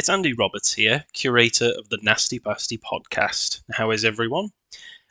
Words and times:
It's 0.00 0.08
Andy 0.08 0.32
Roberts 0.32 0.72
here, 0.72 1.04
curator 1.12 1.74
of 1.76 1.90
the 1.90 1.98
Nasty 2.00 2.38
Pasty 2.38 2.78
podcast. 2.78 3.60
How 3.72 3.90
is 3.90 4.02
everyone? 4.02 4.48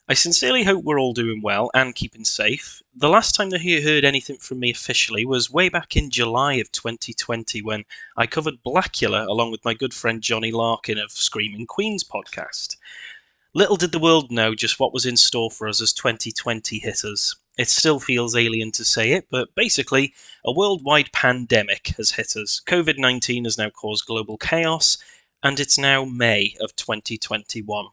I 0.08 0.16
sincerely 0.16 0.64
hope 0.64 0.84
we're 0.84 1.00
all 1.00 1.14
doing 1.14 1.44
well 1.44 1.70
and 1.76 1.94
keeping 1.94 2.26
safe. 2.26 2.82
The 2.96 3.08
last 3.08 3.36
time 3.36 3.52
that 3.52 3.62
you 3.62 3.84
heard 3.84 4.04
anything 4.04 4.38
from 4.38 4.60
me 4.60 4.72
officially 4.72 5.26
was 5.26 5.52
way 5.52 5.70
back 5.70 5.96
in 5.96 6.10
July 6.10 6.54
of 6.54 6.72
2020 6.72 7.62
when 7.62 7.84
I 8.18 8.26
covered 8.26 8.64
Blackula 8.66 9.28
along 9.28 9.52
with 9.52 9.64
my 9.64 9.76
good 9.76 9.94
friend 9.94 10.24
Johnny 10.24 10.52
Larkin 10.52 10.98
of 10.98 11.12
Screaming 11.12 11.68
Queens 11.68 12.04
podcast. 12.04 12.76
Little 13.56 13.78
did 13.78 13.92
the 13.92 13.98
world 13.98 14.30
know 14.30 14.54
just 14.54 14.80
what 14.80 14.94
was 14.94 15.08
in 15.08 15.18
store 15.18 15.50
for 15.50 15.68
us 15.68 15.82
as 15.82 15.92
2020 15.92 16.78
hit 16.78 17.04
us. 17.04 17.36
It 17.58 17.68
still 17.68 18.00
feels 18.00 18.36
alien 18.36 18.72
to 18.74 18.86
say 18.86 19.14
it, 19.14 19.26
but 19.32 19.56
basically, 19.56 20.14
a 20.46 20.52
worldwide 20.52 21.12
pandemic 21.14 21.88
has 21.98 22.12
hit 22.12 22.36
us. 22.36 22.62
COVID 22.68 23.00
19 23.00 23.46
has 23.46 23.58
now 23.58 23.72
caused 23.72 24.06
global 24.06 24.38
chaos, 24.38 25.00
and 25.42 25.60
it's 25.60 25.80
now 25.80 26.06
May 26.06 26.56
of 26.62 26.76
2021. 26.76 27.88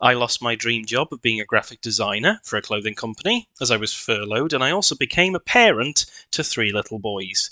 I 0.00 0.14
lost 0.14 0.40
my 0.40 0.54
dream 0.54 0.86
job 0.86 1.12
of 1.12 1.20
being 1.20 1.38
a 1.38 1.44
graphic 1.44 1.82
designer 1.82 2.40
for 2.42 2.56
a 2.56 2.62
clothing 2.62 2.94
company 2.94 3.50
as 3.60 3.70
I 3.70 3.76
was 3.76 3.92
furloughed, 3.92 4.54
and 4.54 4.64
I 4.64 4.70
also 4.70 4.94
became 4.94 5.34
a 5.34 5.38
parent 5.38 6.06
to 6.30 6.42
three 6.42 6.72
little 6.72 6.98
boys. 6.98 7.50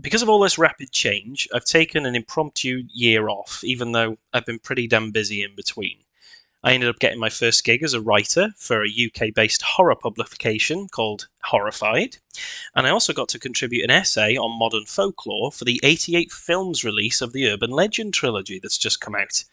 Because 0.00 0.22
of 0.22 0.28
all 0.28 0.38
this 0.38 0.58
rapid 0.58 0.92
change, 0.92 1.48
I've 1.52 1.64
taken 1.64 2.06
an 2.06 2.14
impromptu 2.14 2.84
year 2.92 3.28
off, 3.28 3.64
even 3.64 3.90
though 3.90 4.16
I've 4.32 4.46
been 4.46 4.60
pretty 4.60 4.86
damn 4.86 5.10
busy 5.10 5.42
in 5.42 5.56
between. 5.56 6.03
I 6.64 6.72
ended 6.72 6.88
up 6.88 6.98
getting 6.98 7.20
my 7.20 7.28
first 7.28 7.62
gig 7.62 7.82
as 7.82 7.92
a 7.92 8.00
writer 8.00 8.48
for 8.56 8.82
a 8.82 8.88
UK 8.88 9.34
based 9.34 9.60
horror 9.60 9.94
publication 9.94 10.88
called 10.88 11.28
Horrified. 11.42 12.16
And 12.74 12.86
I 12.86 12.90
also 12.90 13.12
got 13.12 13.28
to 13.28 13.38
contribute 13.38 13.84
an 13.84 13.90
essay 13.90 14.38
on 14.38 14.58
modern 14.58 14.86
folklore 14.86 15.52
for 15.52 15.66
the 15.66 15.78
88 15.84 16.32
films 16.32 16.82
release 16.82 17.20
of 17.20 17.34
the 17.34 17.50
Urban 17.50 17.70
Legend 17.70 18.14
trilogy 18.14 18.58
that's 18.58 18.78
just 18.78 19.02
come 19.02 19.14
out. 19.14 19.44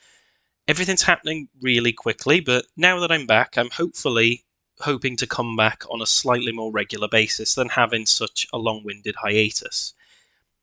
Everything's 0.69 1.03
happening 1.03 1.49
really 1.61 1.91
quickly, 1.91 2.39
but 2.39 2.67
now 2.77 2.97
that 3.01 3.11
I'm 3.11 3.27
back, 3.27 3.57
I'm 3.57 3.71
hopefully 3.71 4.45
hoping 4.79 5.17
to 5.17 5.27
come 5.27 5.57
back 5.57 5.83
on 5.89 6.01
a 6.01 6.07
slightly 6.07 6.53
more 6.53 6.71
regular 6.71 7.09
basis 7.09 7.55
than 7.55 7.67
having 7.67 8.05
such 8.05 8.47
a 8.53 8.57
long 8.57 8.85
winded 8.85 9.15
hiatus. 9.17 9.93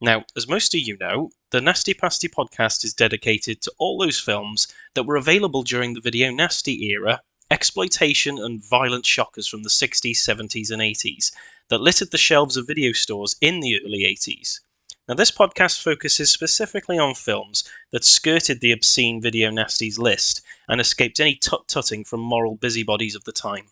Now, 0.00 0.24
as 0.34 0.48
most 0.48 0.74
of 0.74 0.80
you 0.80 0.96
know, 0.96 1.30
the 1.50 1.60
Nasty 1.62 1.94
Pasty 1.94 2.28
podcast 2.28 2.84
is 2.84 2.92
dedicated 2.92 3.62
to 3.62 3.72
all 3.78 3.96
those 3.96 4.20
films 4.20 4.68
that 4.92 5.04
were 5.04 5.16
available 5.16 5.62
during 5.62 5.94
the 5.94 6.00
video 6.00 6.30
nasty 6.30 6.84
era, 6.84 7.22
exploitation 7.50 8.36
and 8.38 8.62
violent 8.62 9.06
shockers 9.06 9.48
from 9.48 9.62
the 9.62 9.70
60s, 9.70 10.16
70s, 10.16 10.70
and 10.70 10.82
80s 10.82 11.32
that 11.70 11.80
littered 11.80 12.10
the 12.10 12.18
shelves 12.18 12.58
of 12.58 12.66
video 12.66 12.92
stores 12.92 13.34
in 13.40 13.60
the 13.60 13.80
early 13.82 14.00
80s. 14.00 14.60
Now, 15.08 15.14
this 15.14 15.30
podcast 15.30 15.82
focuses 15.82 16.30
specifically 16.30 16.98
on 16.98 17.14
films 17.14 17.64
that 17.92 18.04
skirted 18.04 18.60
the 18.60 18.72
obscene 18.72 19.22
video 19.22 19.50
nasties 19.50 19.98
list 19.98 20.42
and 20.68 20.82
escaped 20.82 21.18
any 21.18 21.34
tut 21.34 21.66
tutting 21.66 22.04
from 22.04 22.20
moral 22.20 22.56
busybodies 22.56 23.14
of 23.14 23.24
the 23.24 23.32
time. 23.32 23.68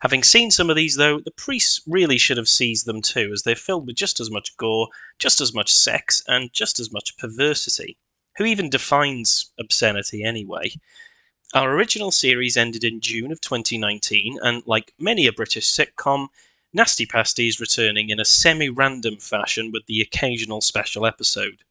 Having 0.00 0.22
seen 0.22 0.50
some 0.52 0.70
of 0.70 0.76
these, 0.76 0.94
though, 0.94 1.18
the 1.18 1.32
priests 1.32 1.80
really 1.86 2.18
should 2.18 2.36
have 2.36 2.48
seized 2.48 2.86
them 2.86 3.02
too, 3.02 3.30
as 3.32 3.42
they're 3.42 3.56
filled 3.56 3.86
with 3.86 3.96
just 3.96 4.20
as 4.20 4.30
much 4.30 4.56
gore, 4.56 4.88
just 5.18 5.40
as 5.40 5.52
much 5.52 5.72
sex, 5.72 6.22
and 6.28 6.52
just 6.52 6.78
as 6.78 6.92
much 6.92 7.16
perversity. 7.16 7.98
Who 8.36 8.44
even 8.44 8.70
defines 8.70 9.50
obscenity 9.58 10.22
anyway? 10.22 10.70
Our 11.52 11.74
original 11.74 12.12
series 12.12 12.56
ended 12.56 12.84
in 12.84 13.00
June 13.00 13.32
of 13.32 13.40
2019, 13.40 14.38
and 14.40 14.62
like 14.66 14.92
many 15.00 15.26
a 15.26 15.32
British 15.32 15.66
sitcom, 15.66 16.28
Nasty 16.72 17.04
Pasty 17.04 17.48
is 17.48 17.58
returning 17.58 18.10
in 18.10 18.20
a 18.20 18.24
semi 18.24 18.68
random 18.68 19.16
fashion 19.16 19.72
with 19.72 19.86
the 19.86 20.00
occasional 20.00 20.60
special 20.60 21.06
episode. 21.06 21.64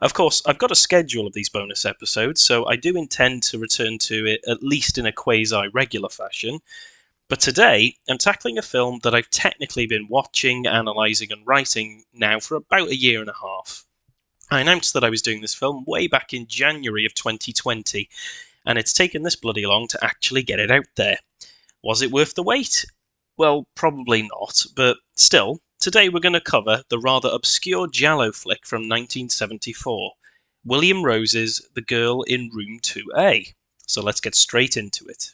Of 0.00 0.14
course, 0.14 0.42
I've 0.46 0.58
got 0.58 0.70
a 0.70 0.76
schedule 0.76 1.26
of 1.26 1.32
these 1.32 1.48
bonus 1.48 1.84
episodes, 1.84 2.42
so 2.42 2.66
I 2.66 2.76
do 2.76 2.96
intend 2.96 3.42
to 3.44 3.58
return 3.58 3.98
to 3.98 4.26
it 4.26 4.44
at 4.46 4.62
least 4.62 4.98
in 4.98 5.06
a 5.06 5.12
quasi 5.12 5.68
regular 5.72 6.10
fashion, 6.10 6.60
but 7.32 7.40
today, 7.40 7.96
I'm 8.10 8.18
tackling 8.18 8.58
a 8.58 8.62
film 8.62 9.00
that 9.04 9.14
I've 9.14 9.30
technically 9.30 9.86
been 9.86 10.06
watching, 10.10 10.66
analysing, 10.66 11.32
and 11.32 11.46
writing 11.46 12.04
now 12.12 12.38
for 12.38 12.56
about 12.56 12.90
a 12.90 12.94
year 12.94 13.20
and 13.20 13.30
a 13.30 13.34
half. 13.40 13.86
I 14.50 14.60
announced 14.60 14.92
that 14.92 15.02
I 15.02 15.08
was 15.08 15.22
doing 15.22 15.40
this 15.40 15.54
film 15.54 15.84
way 15.86 16.08
back 16.08 16.34
in 16.34 16.46
January 16.46 17.06
of 17.06 17.14
2020, 17.14 18.10
and 18.66 18.78
it's 18.78 18.92
taken 18.92 19.22
this 19.22 19.34
bloody 19.34 19.64
long 19.64 19.88
to 19.88 20.04
actually 20.04 20.42
get 20.42 20.60
it 20.60 20.70
out 20.70 20.84
there. 20.96 21.16
Was 21.82 22.02
it 22.02 22.10
worth 22.10 22.34
the 22.34 22.42
wait? 22.42 22.84
Well, 23.38 23.66
probably 23.76 24.28
not, 24.28 24.66
but 24.76 24.98
still, 25.14 25.60
today 25.80 26.10
we're 26.10 26.20
going 26.20 26.34
to 26.34 26.40
cover 26.42 26.82
the 26.90 26.98
rather 26.98 27.30
obscure 27.32 27.88
Giallo 27.88 28.32
flick 28.32 28.66
from 28.66 28.82
1974, 28.82 30.12
William 30.66 31.02
Rose's 31.02 31.66
The 31.74 31.80
Girl 31.80 32.24
in 32.24 32.50
Room 32.52 32.78
2A. 32.82 33.54
So 33.86 34.02
let's 34.02 34.20
get 34.20 34.34
straight 34.34 34.76
into 34.76 35.06
it. 35.06 35.30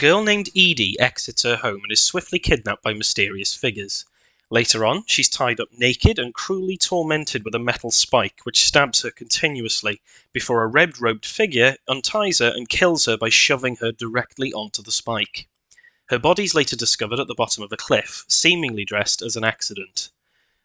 Girl 0.00 0.24
named 0.24 0.48
Edie 0.56 0.98
exits 0.98 1.42
her 1.42 1.56
home 1.56 1.82
and 1.82 1.92
is 1.92 2.02
swiftly 2.02 2.38
kidnapped 2.38 2.82
by 2.82 2.94
mysterious 2.94 3.54
figures. 3.54 4.06
Later 4.48 4.86
on, 4.86 5.04
she's 5.06 5.28
tied 5.28 5.60
up 5.60 5.68
naked 5.76 6.18
and 6.18 6.32
cruelly 6.32 6.78
tormented 6.78 7.44
with 7.44 7.54
a 7.54 7.58
metal 7.58 7.90
spike 7.90 8.40
which 8.44 8.64
stabs 8.64 9.02
her 9.02 9.10
continuously 9.10 10.00
before 10.32 10.62
a 10.62 10.66
red 10.66 11.02
robed 11.02 11.26
figure 11.26 11.76
unties 11.86 12.38
her 12.38 12.48
and 12.48 12.70
kills 12.70 13.04
her 13.04 13.18
by 13.18 13.28
shoving 13.28 13.76
her 13.76 13.92
directly 13.92 14.54
onto 14.54 14.82
the 14.82 14.90
spike. 14.90 15.46
Her 16.06 16.18
body 16.18 16.44
is 16.44 16.54
later 16.54 16.76
discovered 16.76 17.20
at 17.20 17.26
the 17.26 17.34
bottom 17.34 17.62
of 17.62 17.70
a 17.70 17.76
cliff, 17.76 18.24
seemingly 18.26 18.86
dressed 18.86 19.20
as 19.20 19.36
an 19.36 19.44
accident. 19.44 20.08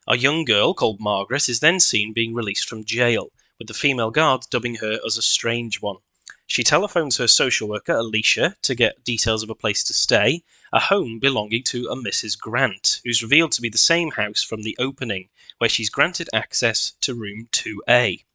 A 0.07 0.17
young 0.17 0.45
girl 0.45 0.73
called 0.73 1.01
Margaret 1.01 1.49
is 1.49 1.59
then 1.59 1.81
seen 1.81 2.13
being 2.13 2.33
released 2.33 2.69
from 2.69 2.85
jail, 2.85 3.33
with 3.59 3.67
the 3.67 3.73
female 3.73 4.11
guards 4.11 4.47
dubbing 4.47 4.75
her 4.75 4.97
as 5.05 5.17
a 5.17 5.21
strange 5.21 5.81
one. 5.81 5.97
She 6.47 6.63
telephones 6.63 7.17
her 7.17 7.27
social 7.27 7.67
worker, 7.67 7.93
Alicia, 7.93 8.55
to 8.61 8.75
get 8.75 9.03
details 9.03 9.41
of 9.41 9.49
a 9.49 9.55
place 9.55 9.83
to 9.85 9.95
stay, 9.95 10.43
a 10.71 10.79
home 10.79 11.17
belonging 11.17 11.63
to 11.63 11.87
a 11.87 11.95
Mrs. 11.95 12.37
Grant, 12.37 13.01
who's 13.03 13.23
revealed 13.23 13.51
to 13.53 13.63
be 13.63 13.69
the 13.69 13.79
same 13.79 14.11
house 14.11 14.43
from 14.43 14.61
the 14.61 14.77
opening, 14.77 15.29
where 15.57 15.71
she's 15.71 15.89
granted 15.89 16.29
access 16.33 16.93
to 17.01 17.15
room 17.15 17.49
2A. 17.51 18.25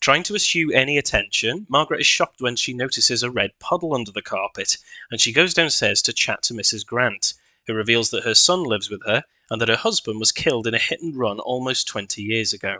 Trying 0.00 0.22
to 0.22 0.34
eschew 0.34 0.72
any 0.72 0.96
attention, 0.96 1.66
Margaret 1.68 2.00
is 2.00 2.06
shocked 2.06 2.40
when 2.40 2.56
she 2.56 2.72
notices 2.72 3.22
a 3.22 3.30
red 3.30 3.58
puddle 3.58 3.94
under 3.94 4.12
the 4.12 4.22
carpet, 4.22 4.78
and 5.10 5.20
she 5.20 5.30
goes 5.30 5.52
downstairs 5.52 6.00
to 6.02 6.14
chat 6.14 6.42
to 6.44 6.54
Mrs. 6.54 6.86
Grant, 6.86 7.34
who 7.66 7.74
reveals 7.74 8.08
that 8.10 8.24
her 8.24 8.34
son 8.34 8.62
lives 8.62 8.88
with 8.88 9.04
her 9.04 9.24
and 9.50 9.60
that 9.60 9.68
her 9.68 9.76
husband 9.76 10.18
was 10.18 10.32
killed 10.32 10.66
in 10.66 10.74
a 10.74 10.78
hit 10.78 11.02
and 11.02 11.18
run 11.18 11.38
almost 11.38 11.86
20 11.86 12.22
years 12.22 12.54
ago. 12.54 12.78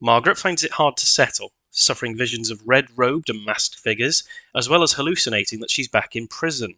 Margaret 0.00 0.36
finds 0.36 0.64
it 0.64 0.72
hard 0.72 0.96
to 0.96 1.06
settle 1.06 1.52
suffering 1.70 2.16
visions 2.16 2.50
of 2.50 2.66
red 2.66 2.88
robed 2.96 3.30
and 3.30 3.44
masked 3.44 3.78
figures, 3.78 4.24
as 4.54 4.68
well 4.68 4.82
as 4.82 4.92
hallucinating 4.92 5.60
that 5.60 5.70
she's 5.70 5.88
back 5.88 6.16
in 6.16 6.26
prison. 6.26 6.76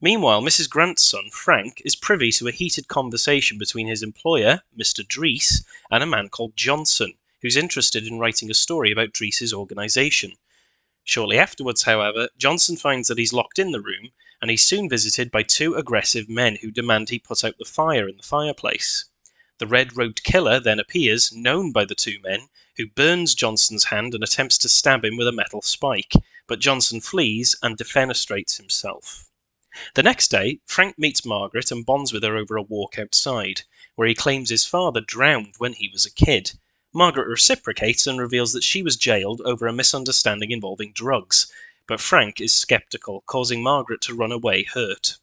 Meanwhile, 0.00 0.42
Mrs. 0.42 0.68
Grant's 0.68 1.02
son, 1.02 1.30
Frank, 1.30 1.80
is 1.84 1.96
privy 1.96 2.30
to 2.32 2.48
a 2.48 2.52
heated 2.52 2.86
conversation 2.86 3.56
between 3.56 3.86
his 3.86 4.02
employer, 4.02 4.60
Mr. 4.78 5.06
Drees, 5.06 5.64
and 5.90 6.02
a 6.02 6.06
man 6.06 6.28
called 6.28 6.56
Johnson, 6.56 7.14
who's 7.40 7.56
interested 7.56 8.06
in 8.06 8.18
writing 8.18 8.50
a 8.50 8.54
story 8.54 8.92
about 8.92 9.12
Drees's 9.12 9.54
organisation. 9.54 10.32
Shortly 11.04 11.38
afterwards, 11.38 11.84
however, 11.84 12.28
Johnson 12.36 12.76
finds 12.76 13.08
that 13.08 13.16
he's 13.18 13.32
locked 13.32 13.58
in 13.58 13.70
the 13.70 13.80
room, 13.80 14.10
and 14.42 14.50
he's 14.50 14.66
soon 14.66 14.88
visited 14.88 15.30
by 15.30 15.42
two 15.44 15.76
aggressive 15.76 16.28
men 16.28 16.56
who 16.56 16.70
demand 16.70 17.08
he 17.08 17.18
put 17.18 17.42
out 17.42 17.56
the 17.58 17.64
fire 17.64 18.08
in 18.08 18.16
the 18.18 18.22
fireplace. 18.22 19.06
The 19.58 19.66
red 19.66 19.96
robed 19.96 20.22
killer 20.22 20.60
then 20.60 20.78
appears, 20.78 21.32
known 21.32 21.72
by 21.72 21.86
the 21.86 21.94
two 21.94 22.18
men, 22.20 22.48
who 22.76 22.88
burns 22.88 23.34
Johnson's 23.34 23.84
hand 23.84 24.14
and 24.14 24.22
attempts 24.22 24.58
to 24.58 24.68
stab 24.68 25.02
him 25.02 25.16
with 25.16 25.26
a 25.26 25.32
metal 25.32 25.62
spike, 25.62 26.12
but 26.46 26.60
Johnson 26.60 27.00
flees 27.00 27.56
and 27.62 27.78
defenestrates 27.78 28.58
himself. 28.58 29.30
The 29.94 30.02
next 30.02 30.30
day, 30.30 30.60
Frank 30.66 30.98
meets 30.98 31.24
Margaret 31.24 31.70
and 31.70 31.86
bonds 31.86 32.12
with 32.12 32.22
her 32.22 32.36
over 32.36 32.56
a 32.56 32.62
walk 32.62 32.98
outside, 32.98 33.62
where 33.94 34.06
he 34.06 34.14
claims 34.14 34.50
his 34.50 34.66
father 34.66 35.00
drowned 35.00 35.54
when 35.56 35.72
he 35.72 35.88
was 35.88 36.04
a 36.04 36.12
kid. 36.12 36.52
Margaret 36.92 37.26
reciprocates 37.26 38.06
and 38.06 38.18
reveals 38.18 38.52
that 38.52 38.62
she 38.64 38.82
was 38.82 38.96
jailed 38.96 39.40
over 39.42 39.66
a 39.66 39.72
misunderstanding 39.72 40.50
involving 40.50 40.92
drugs, 40.92 41.50
but 41.86 42.00
Frank 42.00 42.42
is 42.42 42.54
skeptical, 42.54 43.22
causing 43.26 43.62
Margaret 43.62 44.02
to 44.02 44.14
run 44.14 44.32
away 44.32 44.64
hurt. 44.64 45.16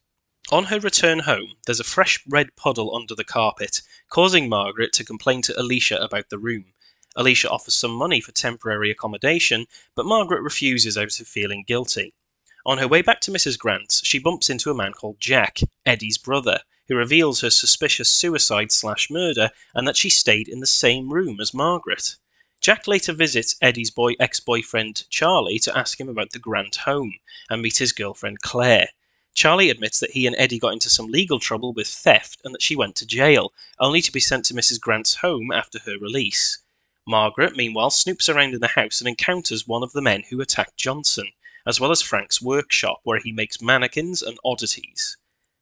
On 0.51 0.65
her 0.65 0.79
return 0.79 1.19
home, 1.19 1.55
there's 1.65 1.79
a 1.79 1.85
fresh 1.85 2.19
red 2.27 2.55
puddle 2.57 2.93
under 2.95 3.15
the 3.15 3.23
carpet, 3.23 3.81
causing 4.09 4.49
Margaret 4.49 4.91
to 4.93 5.05
complain 5.05 5.41
to 5.43 5.59
Alicia 5.59 5.97
about 5.97 6.29
the 6.29 6.37
room. 6.37 6.73
Alicia 7.15 7.49
offers 7.49 7.75
some 7.75 7.91
money 7.91 8.19
for 8.19 8.33
temporary 8.33 8.91
accommodation, 8.91 9.67
but 9.95 10.05
Margaret 10.05 10.41
refuses 10.41 10.97
out 10.97 11.19
of 11.19 11.27
feeling 11.27 11.63
guilty. 11.65 12.13
On 12.65 12.77
her 12.77 12.87
way 12.87 13.01
back 13.01 13.21
to 13.21 13.31
Mrs. 13.31 13.57
Grant's, 13.57 14.05
she 14.05 14.19
bumps 14.19 14.49
into 14.49 14.69
a 14.69 14.75
man 14.75 14.91
called 14.91 15.21
Jack, 15.21 15.59
Eddie's 15.85 16.17
brother, 16.17 16.59
who 16.89 16.95
reveals 16.95 17.39
her 17.39 17.49
suspicious 17.49 18.11
suicide 18.11 18.71
slash 18.71 19.09
murder 19.09 19.49
and 19.73 19.87
that 19.87 19.95
she 19.97 20.09
stayed 20.09 20.49
in 20.49 20.59
the 20.59 20.67
same 20.67 21.13
room 21.13 21.39
as 21.39 21.53
Margaret. 21.53 22.17
Jack 22.59 22.87
later 22.87 23.13
visits 23.13 23.55
Eddie's 23.61 23.91
boy 23.91 24.13
ex-boyfriend 24.19 25.09
Charlie 25.09 25.59
to 25.59 25.77
ask 25.77 25.99
him 25.99 26.09
about 26.09 26.31
the 26.31 26.39
Grant 26.39 26.75
home 26.77 27.13
and 27.49 27.61
meet 27.61 27.77
his 27.77 27.93
girlfriend 27.93 28.41
Claire. 28.41 28.89
Charlie 29.33 29.69
admits 29.69 29.99
that 29.99 30.11
he 30.11 30.27
and 30.27 30.35
Eddie 30.37 30.59
got 30.59 30.73
into 30.73 30.89
some 30.89 31.07
legal 31.07 31.39
trouble 31.39 31.73
with 31.73 31.87
theft 31.87 32.39
and 32.43 32.53
that 32.53 32.61
she 32.61 32.75
went 32.75 32.95
to 32.97 33.05
jail, 33.05 33.51
only 33.79 34.01
to 34.01 34.11
be 34.11 34.19
sent 34.19 34.45
to 34.45 34.53
Mrs. 34.53 34.79
Grant's 34.79 35.15
home 35.15 35.51
after 35.51 35.79
her 35.79 35.97
release. 35.97 36.59
Margaret, 37.07 37.57
meanwhile, 37.57 37.89
snoops 37.89 38.33
around 38.33 38.53
in 38.53 38.61
the 38.61 38.67
house 38.67 39.01
and 39.01 39.07
encounters 39.07 39.67
one 39.67 39.83
of 39.83 39.91
the 39.91 40.01
men 40.01 40.23
who 40.29 40.39
attacked 40.39 40.77
Johnson, 40.77 41.31
as 41.65 41.79
well 41.79 41.91
as 41.91 42.01
Frank's 42.01 42.41
workshop 42.41 43.01
where 43.03 43.19
he 43.19 43.31
makes 43.31 43.61
mannequins 43.61 44.21
and 44.21 44.37
oddities. 44.45 45.17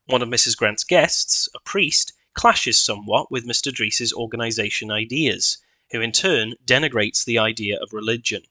One 0.06 0.22
of 0.22 0.30
Mrs. 0.30 0.58
Grant's 0.58 0.84
guests, 0.84 1.48
a 1.56 1.60
priest, 1.62 2.14
clashes 2.34 2.80
somewhat 2.80 3.32
with 3.32 3.48
Mr. 3.48 3.72
Drees's 3.74 4.14
organization 4.14 4.92
ideas, 4.92 5.58
who 5.92 6.02
in 6.02 6.12
turn 6.12 6.56
denigrates 6.66 7.24
the 7.24 7.40
idea 7.40 7.80
of 7.80 7.94
religion. 7.94 8.44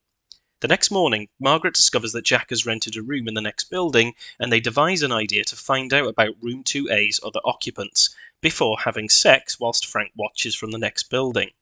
The 0.61 0.69
next 0.69 0.91
morning, 0.91 1.31
Margaret 1.39 1.73
discovers 1.73 2.12
that 2.12 2.27
Jack 2.27 2.51
has 2.51 2.67
rented 2.67 2.95
a 2.95 3.03
room 3.03 3.27
in 3.29 3.33
the 3.33 3.41
next 3.41 3.71
building, 3.71 4.15
and 4.39 4.53
they 4.53 4.61
devise 4.61 5.03
an 5.03 5.11
idea 5.11 5.43
to 5.45 5.57
find 5.57 5.91
out 5.95 6.07
about 6.07 6.37
room 6.43 6.62
2A's 6.65 7.19
other 7.25 7.41
occupants, 7.47 8.11
before 8.43 8.81
having 8.81 9.09
sex 9.09 9.59
whilst 9.59 9.87
Frank 9.87 10.12
watches 10.15 10.55
from 10.55 10.71
the 10.71 10.79
next 10.79 11.05
building. 11.05 11.53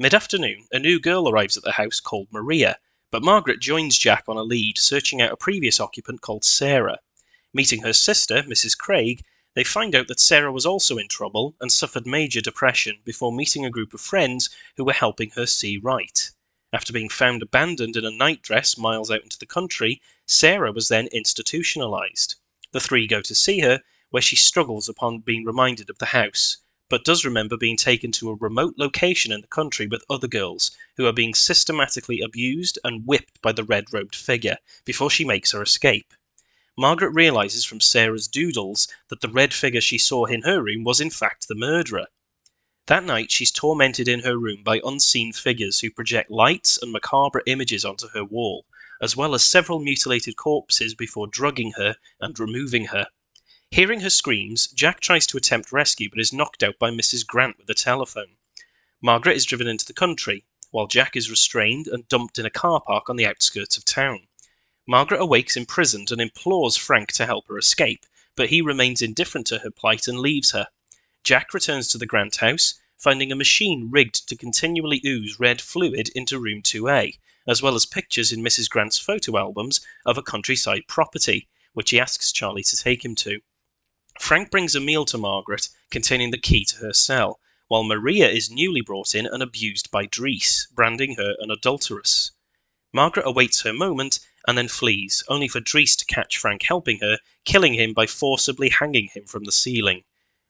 Mid 0.00 0.14
afternoon, 0.14 0.66
a 0.72 0.80
new 0.80 0.98
girl 0.98 1.28
arrives 1.28 1.56
at 1.56 1.62
the 1.62 1.78
house 1.78 2.00
called 2.00 2.26
Maria, 2.32 2.80
but 3.12 3.22
Margaret 3.22 3.60
joins 3.60 3.96
Jack 3.96 4.24
on 4.26 4.36
a 4.36 4.42
lead, 4.42 4.78
searching 4.78 5.22
out 5.22 5.30
a 5.30 5.36
previous 5.36 5.78
occupant 5.78 6.20
called 6.20 6.42
Sarah. 6.42 6.98
Meeting 7.52 7.82
her 7.82 7.92
sister, 7.92 8.42
Mrs. 8.42 8.76
Craig, 8.76 9.22
they 9.54 9.62
find 9.62 9.94
out 9.94 10.08
that 10.08 10.18
Sarah 10.18 10.50
was 10.50 10.66
also 10.66 10.98
in 10.98 11.06
trouble 11.06 11.54
and 11.60 11.70
suffered 11.70 12.04
major 12.04 12.40
depression 12.40 12.98
before 13.04 13.32
meeting 13.32 13.64
a 13.64 13.70
group 13.70 13.94
of 13.94 14.00
friends 14.00 14.50
who 14.76 14.82
were 14.82 14.92
helping 14.92 15.30
her 15.36 15.46
see 15.46 15.78
right. 15.78 16.32
After 16.74 16.92
being 16.92 17.08
found 17.08 17.40
abandoned 17.40 17.96
in 17.96 18.04
a 18.04 18.10
nightdress 18.10 18.76
miles 18.76 19.08
out 19.08 19.22
into 19.22 19.38
the 19.38 19.46
country, 19.46 20.02
Sarah 20.26 20.72
was 20.72 20.88
then 20.88 21.06
institutionalized. 21.12 22.34
The 22.72 22.80
three 22.80 23.06
go 23.06 23.20
to 23.20 23.32
see 23.32 23.60
her, 23.60 23.80
where 24.10 24.20
she 24.20 24.34
struggles 24.34 24.88
upon 24.88 25.20
being 25.20 25.44
reminded 25.44 25.88
of 25.88 25.98
the 25.98 26.06
house, 26.06 26.56
but 26.88 27.04
does 27.04 27.24
remember 27.24 27.56
being 27.56 27.76
taken 27.76 28.10
to 28.12 28.28
a 28.30 28.34
remote 28.34 28.74
location 28.76 29.30
in 29.30 29.40
the 29.40 29.46
country 29.46 29.86
with 29.86 30.02
other 30.10 30.26
girls 30.26 30.72
who 30.96 31.06
are 31.06 31.12
being 31.12 31.32
systematically 31.32 32.20
abused 32.20 32.76
and 32.82 33.06
whipped 33.06 33.40
by 33.40 33.52
the 33.52 33.62
red 33.62 33.92
robed 33.92 34.16
figure 34.16 34.56
before 34.84 35.10
she 35.10 35.24
makes 35.24 35.52
her 35.52 35.62
escape. 35.62 36.12
Margaret 36.76 37.10
realizes 37.10 37.64
from 37.64 37.80
Sarah's 37.80 38.26
doodles 38.26 38.88
that 39.10 39.20
the 39.20 39.28
red 39.28 39.54
figure 39.54 39.80
she 39.80 39.96
saw 39.96 40.24
in 40.24 40.42
her 40.42 40.60
room 40.60 40.82
was 40.82 41.00
in 41.00 41.10
fact 41.10 41.46
the 41.46 41.54
murderer. 41.54 42.08
That 42.86 43.04
night, 43.04 43.30
she's 43.30 43.50
tormented 43.50 44.08
in 44.08 44.20
her 44.20 44.36
room 44.36 44.62
by 44.62 44.82
unseen 44.84 45.32
figures 45.32 45.80
who 45.80 45.90
project 45.90 46.30
lights 46.30 46.78
and 46.82 46.92
macabre 46.92 47.42
images 47.46 47.82
onto 47.82 48.08
her 48.08 48.24
wall, 48.24 48.66
as 49.00 49.16
well 49.16 49.34
as 49.34 49.42
several 49.42 49.80
mutilated 49.80 50.36
corpses 50.36 50.94
before 50.94 51.26
drugging 51.26 51.72
her 51.78 51.96
and 52.20 52.38
removing 52.38 52.86
her. 52.86 53.06
Hearing 53.70 54.00
her 54.00 54.10
screams, 54.10 54.66
Jack 54.66 55.00
tries 55.00 55.26
to 55.28 55.38
attempt 55.38 55.72
rescue 55.72 56.10
but 56.10 56.20
is 56.20 56.32
knocked 56.32 56.62
out 56.62 56.78
by 56.78 56.90
Mrs. 56.90 57.26
Grant 57.26 57.56
with 57.56 57.68
the 57.68 57.74
telephone. 57.74 58.36
Margaret 59.00 59.36
is 59.36 59.46
driven 59.46 59.66
into 59.66 59.86
the 59.86 59.94
country, 59.94 60.44
while 60.70 60.86
Jack 60.86 61.16
is 61.16 61.30
restrained 61.30 61.88
and 61.88 62.06
dumped 62.08 62.38
in 62.38 62.44
a 62.44 62.50
car 62.50 62.82
park 62.82 63.08
on 63.08 63.16
the 63.16 63.26
outskirts 63.26 63.78
of 63.78 63.86
town. 63.86 64.28
Margaret 64.86 65.22
awakes 65.22 65.56
imprisoned 65.56 66.10
and 66.12 66.20
implores 66.20 66.76
Frank 66.76 67.12
to 67.12 67.24
help 67.24 67.48
her 67.48 67.56
escape, 67.56 68.04
but 68.36 68.50
he 68.50 68.60
remains 68.60 69.00
indifferent 69.00 69.46
to 69.46 69.60
her 69.60 69.70
plight 69.70 70.06
and 70.06 70.18
leaves 70.18 70.50
her. 70.50 70.68
Jack 71.24 71.54
returns 71.54 71.88
to 71.88 71.96
the 71.96 72.04
Grant 72.04 72.36
house, 72.36 72.74
finding 72.98 73.32
a 73.32 73.34
machine 73.34 73.88
rigged 73.90 74.28
to 74.28 74.36
continually 74.36 75.00
ooze 75.06 75.40
red 75.40 75.58
fluid 75.58 76.10
into 76.14 76.38
room 76.38 76.60
2A, 76.60 77.18
as 77.48 77.62
well 77.62 77.74
as 77.74 77.86
pictures 77.86 78.30
in 78.30 78.42
Mrs. 78.42 78.68
Grant's 78.68 78.98
photo 78.98 79.38
albums 79.38 79.80
of 80.04 80.18
a 80.18 80.22
countryside 80.22 80.82
property, 80.86 81.48
which 81.72 81.88
he 81.88 81.98
asks 81.98 82.30
Charlie 82.30 82.62
to 82.64 82.76
take 82.76 83.06
him 83.06 83.14
to. 83.14 83.40
Frank 84.20 84.50
brings 84.50 84.74
a 84.74 84.80
meal 84.80 85.06
to 85.06 85.16
Margaret 85.16 85.70
containing 85.90 86.30
the 86.30 86.36
key 86.36 86.62
to 86.66 86.76
her 86.76 86.92
cell, 86.92 87.40
while 87.68 87.84
Maria 87.84 88.28
is 88.28 88.50
newly 88.50 88.82
brought 88.82 89.14
in 89.14 89.24
and 89.24 89.42
abused 89.42 89.90
by 89.90 90.06
Drees, 90.06 90.70
branding 90.74 91.14
her 91.14 91.36
an 91.38 91.50
adulteress. 91.50 92.32
Margaret 92.92 93.26
awaits 93.26 93.62
her 93.62 93.72
moment 93.72 94.20
and 94.46 94.58
then 94.58 94.68
flees, 94.68 95.24
only 95.28 95.48
for 95.48 95.62
Drees 95.62 95.96
to 95.96 96.04
catch 96.04 96.36
Frank 96.36 96.64
helping 96.64 96.98
her, 96.98 97.18
killing 97.46 97.72
him 97.72 97.94
by 97.94 98.06
forcibly 98.06 98.68
hanging 98.68 99.08
him 99.08 99.24
from 99.24 99.44
the 99.44 99.52
ceiling. 99.52 100.04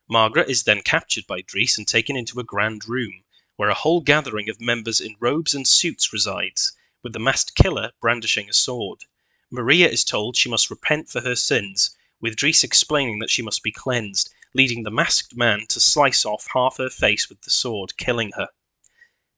Margaret 0.09 0.51
is 0.51 0.65
then 0.65 0.83
captured 0.83 1.27
by 1.27 1.41
Drees 1.41 1.79
and 1.79 1.89
taken 1.89 2.15
into 2.15 2.39
a 2.39 2.45
grand 2.45 2.87
room, 2.87 3.25
where 3.57 3.71
a 3.71 3.75
whole 3.75 4.03
gathering 4.03 4.51
of 4.51 4.61
members 4.61 5.01
in 5.01 5.17
robes 5.19 5.55
and 5.55 5.67
suits 5.67 6.13
resides, 6.13 6.73
with 7.03 7.15
the 7.15 7.19
masked 7.19 7.55
killer 7.55 7.93
brandishing 8.03 8.51
a 8.51 8.53
sword. 8.53 9.07
Maria 9.51 9.89
is 9.89 10.05
told 10.05 10.37
she 10.37 10.51
must 10.51 10.69
repent 10.69 11.09
for 11.09 11.23
her 11.23 11.35
sins, 11.35 11.97
with 12.21 12.37
Drees 12.37 12.63
explaining 12.63 13.19
that 13.21 13.31
she 13.31 13.41
must 13.41 13.63
be 13.63 13.73
cleansed, 13.73 14.29
leading 14.53 14.83
the 14.83 14.91
masked 14.91 15.35
man 15.35 15.67
to 15.69 15.81
slice 15.81 16.27
off 16.27 16.49
half 16.53 16.77
her 16.77 16.91
face 16.91 17.31
with 17.31 17.41
the 17.41 17.51
sword, 17.51 17.97
killing 17.97 18.33
her. 18.37 18.49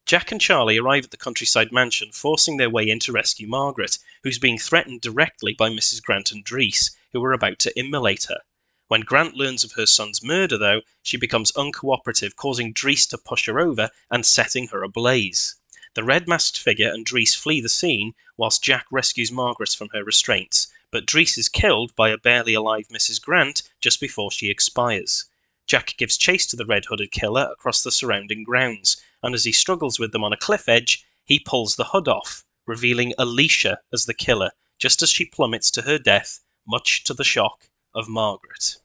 Jack 0.05 0.33
and 0.33 0.41
Charlie 0.41 0.79
arrive 0.79 1.05
at 1.05 1.11
the 1.13 1.17
countryside 1.17 1.71
mansion, 1.71 2.11
forcing 2.11 2.57
their 2.57 2.71
way 2.71 2.89
in 2.89 2.99
to 3.01 3.13
rescue 3.13 3.47
Margaret, 3.47 3.99
who's 4.25 4.41
being 4.41 4.59
threatened 4.59 5.01
directly 5.01 5.55
by 5.55 5.69
Mrs. 5.69 6.03
Grant 6.03 6.33
and 6.33 6.45
Drees, 6.45 6.91
who 7.13 7.25
are 7.25 7.33
about 7.33 7.61
to 7.61 7.79
immolate 7.79 8.25
her. 8.25 8.41
When 8.89 9.01
Grant 9.01 9.35
learns 9.35 9.65
of 9.65 9.73
her 9.73 9.85
son's 9.85 10.23
murder, 10.23 10.57
though, 10.57 10.83
she 11.03 11.17
becomes 11.17 11.51
uncooperative, 11.57 12.37
causing 12.37 12.73
Drees 12.73 13.09
to 13.09 13.19
push 13.19 13.47
her 13.47 13.59
over 13.59 13.91
and 14.13 14.25
setting 14.25 14.69
her 14.69 14.85
ablaze. 14.85 15.57
The 15.95 16.05
red 16.05 16.29
masked 16.29 16.57
figure 16.57 16.93
and 16.93 17.05
Drees 17.05 17.35
flee 17.35 17.61
the 17.61 17.69
scene, 17.69 18.15
whilst 18.37 18.63
Jack 18.63 18.87
rescues 18.93 19.33
Margaret 19.33 19.71
from 19.71 19.89
her 19.89 20.05
restraints, 20.05 20.69
but 20.93 21.05
Drees 21.05 21.37
is 21.37 21.49
killed 21.49 21.97
by 21.97 22.11
a 22.11 22.17
barely 22.17 22.55
alive 22.55 22.87
Mrs. 22.87 23.21
Grant 23.21 23.65
just 23.81 23.99
before 23.99 24.31
she 24.31 24.51
expires. 24.51 25.25
Jack 25.67 25.97
gives 25.97 26.17
chase 26.17 26.47
to 26.47 26.55
the 26.55 26.65
red 26.65 26.85
hooded 26.85 27.11
killer 27.11 27.49
across 27.51 27.83
the 27.83 27.91
surrounding 27.91 28.45
grounds, 28.45 29.03
and 29.21 29.35
as 29.35 29.43
he 29.43 29.51
struggles 29.51 29.99
with 29.99 30.13
them 30.13 30.23
on 30.23 30.33
a 30.33 30.37
cliff 30.37 30.69
edge, 30.69 31.05
he 31.25 31.41
pulls 31.41 31.75
the 31.75 31.87
hood 31.87 32.07
off, 32.07 32.45
revealing 32.67 33.15
Alicia 33.19 33.81
as 33.93 34.07
the 34.07 34.15
killer, 34.15 34.53
just 34.79 35.03
as 35.03 35.11
she 35.11 35.25
plummets 35.25 35.73
to 35.73 35.83
her 35.83 35.99
death, 35.99 36.39
much 36.69 37.03
to 37.03 37.15
the 37.15 37.25
shock 37.25 37.69
of 37.97 38.11
Margaret. 38.11 38.77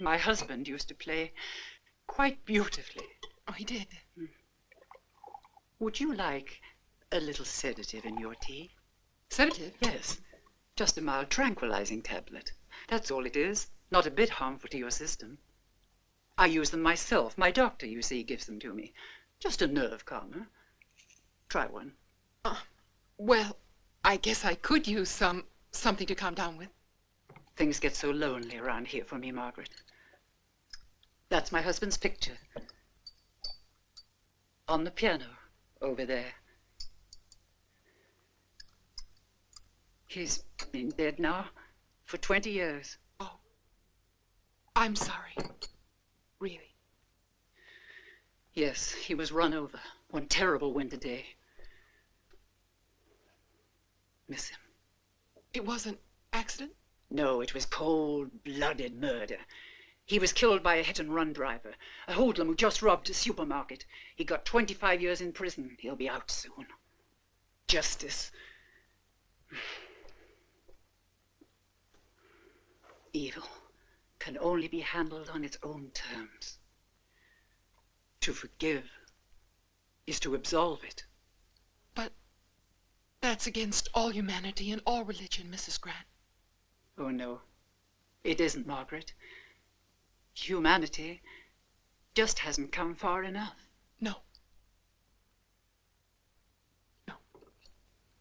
My 0.00 0.18
husband 0.18 0.68
used 0.68 0.86
to 0.88 0.94
play 0.94 1.32
quite 2.06 2.44
beautifully. 2.44 3.06
Oh, 3.48 3.52
he 3.52 3.64
did. 3.64 3.86
Would 5.78 5.98
you 5.98 6.12
like 6.12 6.60
a 7.10 7.20
little 7.20 7.46
sedative 7.46 8.04
in 8.04 8.18
your 8.18 8.34
tea? 8.34 8.70
Sedative? 9.30 9.72
Yes, 9.80 10.20
just 10.76 10.98
a 10.98 11.00
mild 11.00 11.30
tranquilizing 11.30 12.02
tablet. 12.02 12.52
That's 12.88 13.10
all 13.10 13.24
it 13.24 13.34
is. 13.34 13.68
Not 13.90 14.06
a 14.06 14.10
bit 14.10 14.28
harmful 14.28 14.68
to 14.70 14.78
your 14.78 14.90
system. 14.90 15.38
I 16.36 16.46
use 16.46 16.68
them 16.68 16.82
myself. 16.82 17.38
My 17.38 17.50
doctor, 17.50 17.86
you 17.86 18.02
see, 18.02 18.22
gives 18.22 18.44
them 18.44 18.60
to 18.60 18.74
me. 18.74 18.92
Just 19.40 19.62
a 19.62 19.66
nerve 19.66 20.04
calmer. 20.04 20.48
Try 21.48 21.64
one. 21.66 21.94
Uh, 22.44 22.60
well, 23.16 23.56
I 24.04 24.18
guess 24.18 24.44
I 24.44 24.54
could 24.54 24.86
use 24.86 25.08
some 25.08 25.44
something 25.72 26.06
to 26.06 26.14
calm 26.14 26.34
down 26.34 26.58
with. 26.58 26.68
Things 27.58 27.80
get 27.80 27.96
so 27.96 28.12
lonely 28.12 28.56
around 28.56 28.86
here 28.86 29.02
for 29.04 29.18
me, 29.18 29.32
Margaret. 29.32 29.68
That's 31.28 31.50
my 31.50 31.60
husband's 31.60 31.96
picture. 31.96 32.38
On 34.68 34.84
the 34.84 34.92
piano, 34.92 35.24
over 35.82 36.06
there. 36.06 36.34
He's 40.06 40.44
been 40.70 40.90
dead 40.90 41.18
now 41.18 41.46
for 42.04 42.16
20 42.16 42.48
years. 42.48 42.96
Oh, 43.18 43.40
I'm 44.76 44.94
sorry. 44.94 45.34
Really. 46.38 46.76
Yes, 48.54 48.92
he 48.92 49.16
was 49.16 49.32
run 49.32 49.52
over 49.52 49.80
one 50.10 50.28
terrible 50.28 50.72
winter 50.72 50.96
day. 50.96 51.26
Miss 54.28 54.50
him. 54.50 54.60
It 55.52 55.64
wasn't 55.64 55.98
accident? 56.32 56.70
No, 57.10 57.40
it 57.40 57.54
was 57.54 57.64
cold-blooded 57.64 58.94
murder. 58.94 59.38
He 60.04 60.18
was 60.18 60.32
killed 60.32 60.62
by 60.62 60.76
a 60.76 60.82
hit-and-run 60.82 61.32
driver, 61.32 61.74
a 62.06 62.14
hoodlum 62.14 62.48
who 62.48 62.54
just 62.54 62.82
robbed 62.82 63.08
a 63.10 63.14
supermarket. 63.14 63.84
He 64.16 64.24
got 64.24 64.44
25 64.44 65.00
years 65.00 65.20
in 65.20 65.32
prison. 65.32 65.76
He'll 65.80 65.96
be 65.96 66.08
out 66.08 66.30
soon. 66.30 66.66
Justice. 67.66 68.30
Evil 73.12 73.48
can 74.18 74.36
only 74.38 74.68
be 74.68 74.80
handled 74.80 75.30
on 75.30 75.44
its 75.44 75.58
own 75.62 75.90
terms. 75.94 76.58
To 78.20 78.32
forgive 78.32 78.90
is 80.06 80.20
to 80.20 80.34
absolve 80.34 80.84
it. 80.84 81.04
But 81.94 82.12
that's 83.20 83.46
against 83.46 83.88
all 83.94 84.10
humanity 84.10 84.70
and 84.70 84.82
all 84.84 85.04
religion, 85.04 85.50
Mrs. 85.50 85.80
Grant. 85.80 86.06
Oh, 86.98 87.10
no. 87.10 87.40
It 88.24 88.40
isn't, 88.40 88.66
Margaret. 88.66 89.12
Humanity 90.34 91.22
just 92.14 92.40
hasn't 92.40 92.72
come 92.72 92.94
far 92.94 93.22
enough. 93.22 93.54
No. 94.00 94.16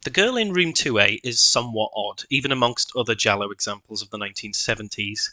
The 0.03 0.09
girl 0.11 0.37
in 0.37 0.53
room 0.53 0.71
2A 0.71 1.19
is 1.23 1.41
somewhat 1.41 1.91
odd, 1.95 2.23
even 2.29 2.51
amongst 2.51 2.95
other 2.95 3.15
Giallo 3.15 3.51
examples 3.51 4.01
of 4.01 4.09
the 4.09 4.17
1970s. 4.17 5.31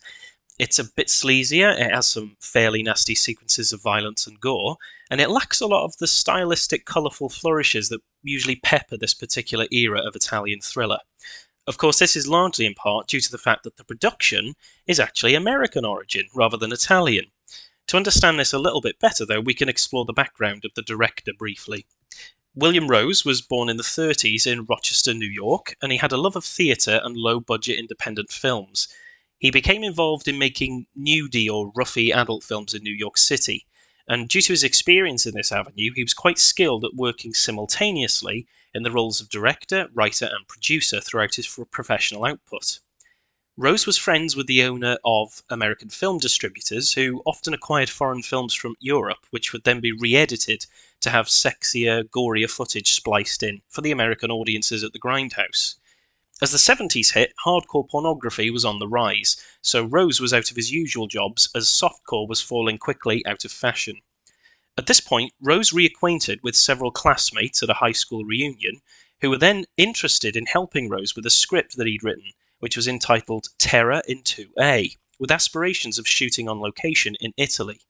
It's 0.59 0.79
a 0.79 0.85
bit 0.97 1.09
sleazier, 1.09 1.79
it 1.79 1.93
has 1.95 2.09
some 2.09 2.37
fairly 2.41 2.83
nasty 2.83 3.15
sequences 3.15 3.73
of 3.73 3.83
violence 3.83 4.27
and 4.27 4.41
gore, 4.41 4.77
and 5.11 5.21
it 5.21 5.31
lacks 5.31 5.61
a 5.61 5.67
lot 5.67 5.85
of 5.85 5.97
the 5.99 6.07
stylistic, 6.07 6.87
colourful 6.87 7.29
flourishes 7.29 7.89
that 7.91 8.01
usually 8.23 8.57
pepper 8.57 8.97
this 8.97 9.15
particular 9.15 9.67
era 9.71 10.01
of 10.01 10.17
Italian 10.17 10.61
thriller. 10.61 10.99
Of 11.67 11.79
course, 11.79 11.99
this 11.99 12.15
is 12.15 12.29
largely 12.29 12.67
in 12.67 12.75
part 12.75 13.09
due 13.09 13.21
to 13.21 13.31
the 13.31 13.39
fact 13.39 13.65
that 13.65 13.77
the 13.77 13.85
production 13.85 14.55
is 14.87 15.01
actually 15.01 15.35
American 15.35 15.85
origin 15.85 16.29
rather 16.35 16.59
than 16.59 16.73
Italian. 16.73 17.33
To 17.87 17.97
understand 17.97 18.39
this 18.39 18.53
a 18.53 18.59
little 18.59 18.83
bit 18.83 18.99
better, 18.99 19.25
though, 19.25 19.41
we 19.41 19.55
can 19.55 19.69
explore 19.69 20.05
the 20.05 20.13
background 20.13 20.65
of 20.65 20.75
the 20.75 20.83
director 20.83 21.33
briefly. 21.37 21.87
William 22.55 22.89
Rose 22.89 23.25
was 23.25 23.43
born 23.43 23.69
in 23.69 23.79
the 23.79 23.83
30s 23.83 24.47
in 24.47 24.65
Rochester, 24.65 25.15
New 25.15 25.29
York, 25.29 25.75
and 25.83 25.91
he 25.91 25.99
had 25.99 26.13
a 26.13 26.17
love 26.17 26.37
of 26.37 26.45
theatre 26.45 27.01
and 27.03 27.17
low 27.17 27.41
budget 27.41 27.79
independent 27.79 28.31
films. 28.31 28.89
He 29.39 29.51
became 29.51 29.83
involved 29.83 30.29
in 30.29 30.39
making 30.39 30.87
nudie 30.97 31.51
or 31.51 31.73
roughie 31.75 32.13
adult 32.13 32.45
films 32.45 32.75
in 32.75 32.83
New 32.83 32.95
York 32.95 33.19
City, 33.19 33.67
and 34.07 34.29
due 34.29 34.43
to 34.43 34.53
his 34.53 34.63
experience 34.63 35.27
in 35.27 35.35
this 35.35 35.51
avenue, 35.51 35.93
he 35.95 36.05
was 36.05 36.15
quite 36.15 36.39
skilled 36.39 36.85
at 36.85 36.95
working 36.95 37.33
simultaneously 37.35 38.47
in 38.75 38.83
the 38.83 38.91
roles 38.91 39.21
of 39.21 39.29
director, 39.29 39.89
writer, 39.95 40.27
and 40.27 40.49
producer 40.49 41.01
throughout 41.01 41.37
his 41.37 41.47
professional 41.71 42.25
output. 42.25 42.81
Rose 43.57 43.87
was 43.87 43.97
friends 43.97 44.35
with 44.35 44.49
the 44.49 44.65
owner 44.65 44.99
of 45.05 45.45
American 45.49 45.89
film 45.89 46.19
distributors, 46.19 46.95
who 46.95 47.23
often 47.25 47.55
acquired 47.55 47.89
foreign 47.89 48.23
films 48.23 48.53
from 48.53 48.75
Europe, 48.81 49.27
which 49.31 49.53
would 49.53 49.63
then 49.63 49.79
be 49.79 49.93
re 49.93 50.17
edited 50.17 50.67
to 51.01 51.11
have 51.11 51.27
sexier, 51.29 52.03
gorier 52.03 52.51
footage 52.51 52.91
spliced 52.93 53.45
in 53.45 53.63
for 53.69 53.81
the 53.81 53.93
American 53.93 54.33
audiences 54.33 54.83
at 54.83 54.93
the 54.93 54.99
Grindhouse. 54.99 55.77
As 56.43 56.51
the 56.51 56.59
70s 56.59 57.13
hit, 57.13 57.33
hardcore 57.47 57.89
pornography 57.89 58.51
was 58.51 58.65
on 58.65 58.81
the 58.81 58.89
rise, 58.89 59.37
so 59.63 59.85
Rose 59.85 60.21
was 60.21 60.35
out 60.35 60.51
of 60.51 60.57
his 60.57 60.73
usual 60.73 61.07
jobs 61.07 61.49
as 61.55 61.69
softcore 61.69 62.27
was 62.27 62.41
falling 62.41 62.77
quickly 62.77 63.25
out 63.25 63.45
of 63.45 63.53
fashion. 63.53 64.03
At 64.77 64.87
this 64.87 65.01
point, 65.01 65.33
Rose 65.41 65.71
reacquainted 65.71 66.43
with 66.43 66.57
several 66.57 66.91
classmates 66.91 67.63
at 67.63 67.71
a 67.71 67.75
high 67.75 67.93
school 67.93 68.25
reunion 68.25 68.81
who 69.21 69.31
were 69.31 69.39
then 69.39 69.67
interested 69.77 70.37
in 70.37 70.47
helping 70.47 70.89
Rose 70.89 71.15
with 71.15 71.27
a 71.27 71.31
script 71.31 71.77
that 71.77 71.87
he'd 71.87 72.03
written 72.03 72.33
which 72.65 72.77
was 72.79 72.89
entitled 72.89 73.49
Terror 73.59 74.01
in 74.09 74.23
2A, 74.23 74.97
with 75.19 75.31
aspirations 75.31 75.99
of 75.99 76.09
shooting 76.09 76.49
on 76.49 76.61
location 76.61 77.15
in 77.17 77.35
Italy. 77.37 77.83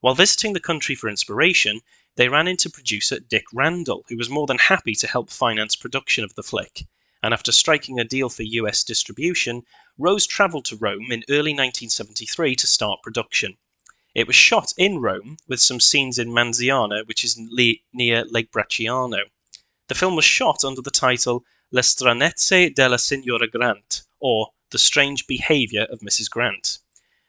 While 0.00 0.16
visiting 0.16 0.54
the 0.54 0.60
country 0.60 0.96
for 0.96 1.08
inspiration, 1.08 1.82
they 2.16 2.28
ran 2.28 2.48
into 2.48 2.68
producer 2.68 3.20
Dick 3.20 3.44
Randall, 3.54 4.04
who 4.08 4.16
was 4.16 4.28
more 4.28 4.48
than 4.48 4.58
happy 4.58 4.96
to 4.96 5.06
help 5.06 5.30
finance 5.30 5.76
production 5.76 6.24
of 6.24 6.34
the 6.34 6.42
flick. 6.42 6.88
And 7.22 7.32
after 7.32 7.52
striking 7.52 8.00
a 8.00 8.04
deal 8.04 8.28
for 8.28 8.42
US 8.42 8.82
distribution, 8.82 9.62
Rose 9.98 10.26
travelled 10.26 10.64
to 10.64 10.76
Rome 10.76 11.12
in 11.12 11.22
early 11.28 11.52
1973 11.52 12.56
to 12.56 12.66
start 12.66 13.00
production. 13.04 13.56
It 14.18 14.26
was 14.26 14.34
shot 14.34 14.74
in 14.76 14.98
Rome, 14.98 15.36
with 15.46 15.60
some 15.60 15.78
scenes 15.78 16.18
in 16.18 16.32
Manziana, 16.32 17.06
which 17.06 17.22
is 17.22 17.38
near 17.38 18.24
Lake 18.24 18.50
Bracciano. 18.50 19.30
The 19.86 19.94
film 19.94 20.16
was 20.16 20.24
shot 20.24 20.64
under 20.64 20.82
the 20.82 20.90
title 20.90 21.44
Le 21.70 21.82
stranezze 21.82 22.74
della 22.74 22.98
signora 22.98 23.46
Grant, 23.46 24.02
or 24.18 24.54
The 24.70 24.78
Strange 24.80 25.28
Behaviour 25.28 25.84
of 25.84 26.00
Mrs. 26.00 26.28
Grant. 26.28 26.80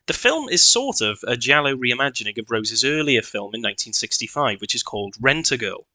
The 0.08 0.14
film 0.14 0.50
is 0.50 0.66
sort 0.66 1.00
of 1.00 1.20
a 1.28 1.38
giallo 1.38 1.76
reimagining 1.76 2.40
of 2.40 2.50
Rose's 2.50 2.84
earlier 2.84 3.22
film 3.22 3.54
in 3.54 3.62
1965, 3.62 4.60
which 4.60 4.74
is 4.74 4.82
called 4.82 5.14
Rent 5.22 5.52
a 5.52 5.58
Girl, 5.58 5.86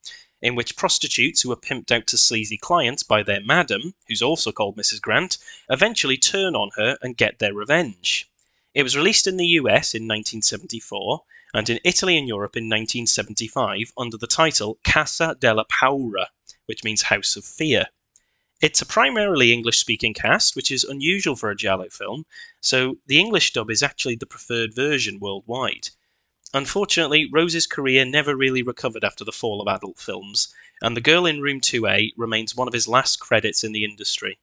in 0.41 0.55
which 0.55 0.77
prostitutes 0.77 1.41
who 1.43 1.51
are 1.51 1.57
pimped 1.57 1.91
out 1.91 2.07
to 2.07 2.17
sleazy 2.17 2.57
clients 2.57 3.03
by 3.03 3.25
their 3.25 3.41
madam, 3.41 3.97
who's 4.07 4.23
also 4.23 4.53
called 4.53 4.77
Mrs. 4.77 5.01
Grant, 5.01 5.39
eventually 5.69 6.17
turn 6.17 6.55
on 6.55 6.71
her 6.77 6.97
and 7.03 7.17
get 7.17 7.41
their 7.41 7.53
revenge. 7.53 8.29
It 8.75 8.83
was 8.83 8.97
released 8.97 9.29
in 9.29 9.37
the 9.37 9.47
US 9.61 9.95
in 9.95 10.03
1974 10.03 11.23
and 11.55 11.71
in 11.71 11.79
Italy 11.85 12.19
and 12.19 12.27
Europe 12.27 12.57
in 12.57 12.65
1975 12.65 13.93
under 13.97 14.17
the 14.17 14.27
title 14.27 14.81
Casa 14.83 15.37
della 15.39 15.65
Paura, 15.67 16.27
which 16.67 16.83
means 16.83 17.03
House 17.03 17.37
of 17.37 17.45
Fear. 17.45 17.87
It's 18.61 18.83
a 18.83 18.87
primarily 18.87 19.53
English 19.53 19.79
speaking 19.79 20.13
cast, 20.13 20.57
which 20.57 20.73
is 20.73 20.83
unusual 20.83 21.37
for 21.37 21.51
a 21.51 21.57
Giallo 21.57 21.89
film, 21.89 22.27
so 22.61 22.99
the 23.07 23.21
English 23.21 23.53
dub 23.53 23.71
is 23.71 23.83
actually 23.83 24.17
the 24.17 24.27
preferred 24.27 24.75
version 24.75 25.21
worldwide. 25.21 25.91
Unfortunately, 26.53 27.29
Rose's 27.33 27.69
career 27.69 28.05
never 28.05 28.35
really 28.35 28.63
recovered 28.63 29.05
after 29.05 29.25
the 29.25 29.33
fall 29.33 29.61
of 29.61 29.69
adult 29.69 29.99
films, 29.99 30.53
and 30.83 30.97
The 30.97 31.01
Girl 31.01 31.27
in 31.27 31.41
Room 31.41 31.61
2A 31.61 32.13
remains 32.17 32.57
one 32.57 32.67
of 32.67 32.75
his 32.75 32.89
last 32.89 33.21
credits 33.21 33.63
in 33.63 33.73
the 33.73 33.85
industry. 33.85 34.39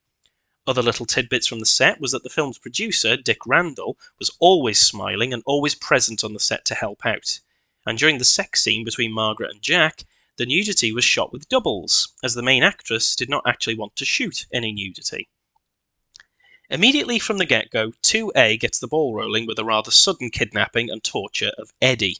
Other 0.67 0.83
little 0.83 1.07
tidbits 1.07 1.47
from 1.47 1.59
the 1.59 1.65
set 1.65 1.99
was 1.99 2.11
that 2.11 2.23
the 2.23 2.29
film's 2.29 2.59
producer, 2.59 3.17
Dick 3.17 3.39
Randall, 3.47 3.97
was 4.19 4.29
always 4.39 4.79
smiling 4.79 5.33
and 5.33 5.41
always 5.45 5.73
present 5.73 6.23
on 6.23 6.33
the 6.33 6.39
set 6.39 6.65
to 6.65 6.75
help 6.75 7.05
out. 7.05 7.39
And 7.85 7.97
during 7.97 8.19
the 8.19 8.25
sex 8.25 8.61
scene 8.63 8.83
between 8.83 9.11
Margaret 9.11 9.51
and 9.51 9.61
Jack, 9.61 10.05
the 10.37 10.45
nudity 10.45 10.91
was 10.91 11.03
shot 11.03 11.33
with 11.33 11.49
doubles, 11.49 12.13
as 12.23 12.35
the 12.35 12.43
main 12.43 12.63
actress 12.63 13.15
did 13.15 13.29
not 13.29 13.43
actually 13.47 13.75
want 13.75 13.95
to 13.95 14.05
shoot 14.05 14.45
any 14.53 14.71
nudity. 14.71 15.29
Immediately 16.69 17.19
from 17.19 17.37
the 17.37 17.45
get 17.45 17.69
go, 17.69 17.91
2A 18.03 18.59
gets 18.59 18.79
the 18.79 18.87
ball 18.87 19.15
rolling 19.15 19.45
with 19.45 19.59
a 19.59 19.65
rather 19.65 19.91
sudden 19.91 20.29
kidnapping 20.29 20.89
and 20.89 21.03
torture 21.03 21.51
of 21.57 21.73
Eddie, 21.81 22.17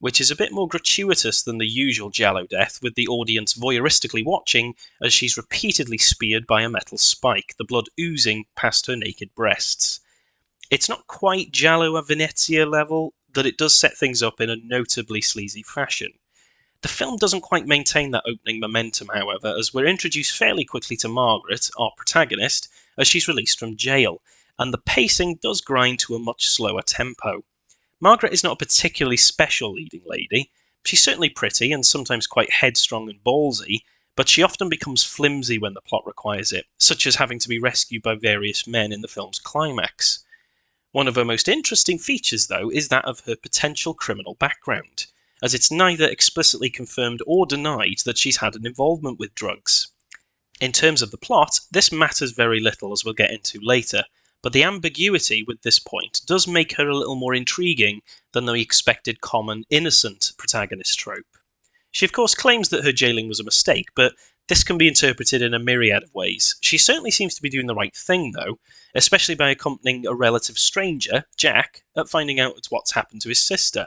which 0.00 0.20
is 0.20 0.30
a 0.30 0.36
bit 0.36 0.50
more 0.50 0.66
gratuitous 0.66 1.42
than 1.42 1.58
the 1.58 1.66
usual 1.66 2.10
Giallo 2.10 2.46
death, 2.46 2.80
with 2.82 2.94
the 2.94 3.06
audience 3.06 3.54
voyeuristically 3.54 4.24
watching 4.24 4.74
as 5.00 5.12
she's 5.12 5.36
repeatedly 5.36 5.98
speared 5.98 6.46
by 6.46 6.62
a 6.62 6.68
metal 6.68 6.98
spike, 6.98 7.54
the 7.58 7.64
blood 7.64 7.88
oozing 8.00 8.46
past 8.56 8.86
her 8.86 8.96
naked 8.96 9.34
breasts. 9.34 10.00
It's 10.70 10.88
not 10.88 11.06
quite 11.06 11.52
Giallo 11.52 11.96
a 11.96 12.02
Venezia 12.02 12.64
level, 12.64 13.12
that 13.34 13.46
it 13.46 13.58
does 13.58 13.76
set 13.76 13.96
things 13.96 14.22
up 14.22 14.40
in 14.40 14.50
a 14.50 14.56
notably 14.56 15.20
sleazy 15.20 15.62
fashion. 15.62 16.12
The 16.82 16.88
film 16.88 17.18
doesn't 17.18 17.42
quite 17.42 17.66
maintain 17.66 18.10
that 18.12 18.24
opening 18.26 18.58
momentum, 18.58 19.08
however, 19.12 19.54
as 19.58 19.74
we're 19.74 19.86
introduced 19.86 20.36
fairly 20.36 20.64
quickly 20.64 20.96
to 20.98 21.08
Margaret, 21.08 21.68
our 21.78 21.92
protagonist, 21.96 22.68
as 22.96 23.06
she's 23.06 23.28
released 23.28 23.58
from 23.58 23.76
jail, 23.76 24.22
and 24.58 24.72
the 24.72 24.78
pacing 24.78 25.38
does 25.42 25.60
grind 25.60 25.98
to 26.00 26.14
a 26.14 26.18
much 26.18 26.48
slower 26.48 26.82
tempo. 26.82 27.44
Margaret 28.00 28.32
is 28.32 28.42
not 28.42 28.54
a 28.54 28.64
particularly 28.64 29.16
special 29.16 29.72
leading 29.72 30.02
lady. 30.06 30.50
She's 30.84 31.02
certainly 31.02 31.28
pretty 31.28 31.72
and 31.72 31.84
sometimes 31.84 32.26
quite 32.26 32.50
headstrong 32.50 33.10
and 33.10 33.22
ballsy, 33.22 33.80
but 34.16 34.28
she 34.28 34.42
often 34.42 34.68
becomes 34.68 35.04
flimsy 35.04 35.58
when 35.58 35.74
the 35.74 35.80
plot 35.80 36.06
requires 36.06 36.52
it, 36.52 36.66
such 36.78 37.06
as 37.06 37.16
having 37.16 37.38
to 37.38 37.48
be 37.48 37.58
rescued 37.58 38.02
by 38.02 38.14
various 38.14 38.66
men 38.66 38.92
in 38.92 39.02
the 39.02 39.08
film's 39.08 39.38
climax. 39.38 40.24
One 40.92 41.08
of 41.08 41.14
her 41.14 41.24
most 41.24 41.48
interesting 41.48 41.98
features, 41.98 42.46
though, 42.46 42.70
is 42.70 42.88
that 42.88 43.04
of 43.04 43.20
her 43.20 43.36
potential 43.36 43.94
criminal 43.94 44.34
background 44.34 45.06
as 45.42 45.54
it's 45.54 45.70
neither 45.70 46.06
explicitly 46.06 46.68
confirmed 46.68 47.22
or 47.26 47.46
denied 47.46 47.98
that 48.04 48.18
she's 48.18 48.38
had 48.38 48.54
an 48.54 48.66
involvement 48.66 49.18
with 49.18 49.34
drugs. 49.34 49.88
In 50.60 50.72
terms 50.72 51.00
of 51.00 51.10
the 51.10 51.16
plot, 51.16 51.60
this 51.70 51.90
matters 51.90 52.32
very 52.32 52.60
little, 52.60 52.92
as 52.92 53.04
we'll 53.04 53.14
get 53.14 53.30
into 53.30 53.58
later, 53.62 54.04
but 54.42 54.52
the 54.52 54.64
ambiguity 54.64 55.42
with 55.42 55.62
this 55.62 55.78
point 55.78 56.22
does 56.26 56.46
make 56.46 56.72
her 56.72 56.88
a 56.88 56.96
little 56.96 57.16
more 57.16 57.34
intriguing 57.34 58.02
than 58.32 58.46
the 58.46 58.54
expected 58.54 59.20
common 59.20 59.64
innocent 59.70 60.32
protagonist 60.38 60.98
trope. 60.98 61.36
She, 61.90 62.04
of 62.04 62.12
course, 62.12 62.34
claims 62.34 62.68
that 62.68 62.84
her 62.84 62.92
jailing 62.92 63.28
was 63.28 63.40
a 63.40 63.44
mistake, 63.44 63.88
but 63.94 64.14
this 64.48 64.64
can 64.64 64.78
be 64.78 64.88
interpreted 64.88 65.42
in 65.42 65.54
a 65.54 65.58
myriad 65.58 66.02
of 66.02 66.14
ways. 66.14 66.56
She 66.60 66.78
certainly 66.78 67.10
seems 67.10 67.34
to 67.34 67.42
be 67.42 67.48
doing 67.48 67.66
the 67.66 67.74
right 67.74 67.94
thing, 67.94 68.32
though, 68.32 68.58
especially 68.94 69.34
by 69.34 69.50
accompanying 69.50 70.06
a 70.06 70.14
relative 70.14 70.58
stranger, 70.58 71.24
Jack, 71.36 71.84
at 71.96 72.08
finding 72.08 72.40
out 72.40 72.66
what's 72.68 72.92
happened 72.92 73.22
to 73.22 73.28
his 73.28 73.44
sister. 73.44 73.86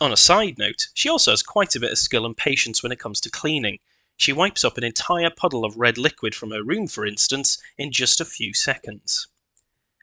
On 0.00 0.12
a 0.12 0.16
side 0.16 0.58
note, 0.58 0.88
she 0.94 1.08
also 1.08 1.30
has 1.30 1.42
quite 1.42 1.76
a 1.76 1.80
bit 1.80 1.92
of 1.92 1.98
skill 1.98 2.26
and 2.26 2.36
patience 2.36 2.82
when 2.82 2.90
it 2.90 2.98
comes 2.98 3.20
to 3.20 3.30
cleaning. 3.30 3.78
She 4.16 4.32
wipes 4.32 4.64
up 4.64 4.78
an 4.78 4.84
entire 4.84 5.30
puddle 5.30 5.64
of 5.64 5.76
red 5.76 5.98
liquid 5.98 6.34
from 6.34 6.50
her 6.50 6.64
room, 6.64 6.88
for 6.88 7.06
instance, 7.06 7.58
in 7.78 7.92
just 7.92 8.20
a 8.20 8.24
few 8.24 8.54
seconds. 8.54 9.28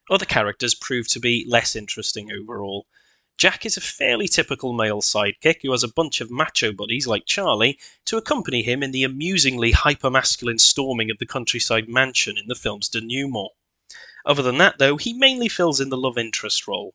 Other 0.10 0.25
characters 0.25 0.74
prove 0.74 1.08
to 1.10 1.20
be 1.20 1.46
less 1.48 1.75
interesting 1.75 2.31
overall. 2.31 2.88
Jack 3.38 3.65
is 3.65 3.77
a 3.77 3.81
fairly 3.81 4.27
typical 4.27 4.74
male 4.74 5.01
sidekick 5.01 5.62
who 5.62 5.72
has 5.72 5.84
a 5.84 5.88
bunch 5.88 6.22
of 6.22 6.29
macho 6.29 6.72
buddies 6.72 7.08
like 7.08 7.25
Charlie 7.25 7.79
to 8.05 8.17
accompany 8.17 8.62
him 8.62 8.84
in 8.84 8.91
the 8.91 9.03
amusingly 9.03 9.72
hypermasculine 9.72 10.60
storming 10.60 11.10
of 11.10 11.17
the 11.17 11.25
countryside 11.25 11.88
mansion 11.88 12.38
in 12.38 12.48
the 12.48 12.55
film's 12.55 12.89
denouement. 12.89 13.51
Other 14.25 14.43
than 14.43 14.58
that, 14.60 14.77
though, 14.77 14.98
he 14.98 15.13
mainly 15.13 15.50
fills 15.50 15.79
in 15.79 15.89
the 15.89 15.98
love 15.98 16.17
interest 16.17 16.67
role, 16.67 16.93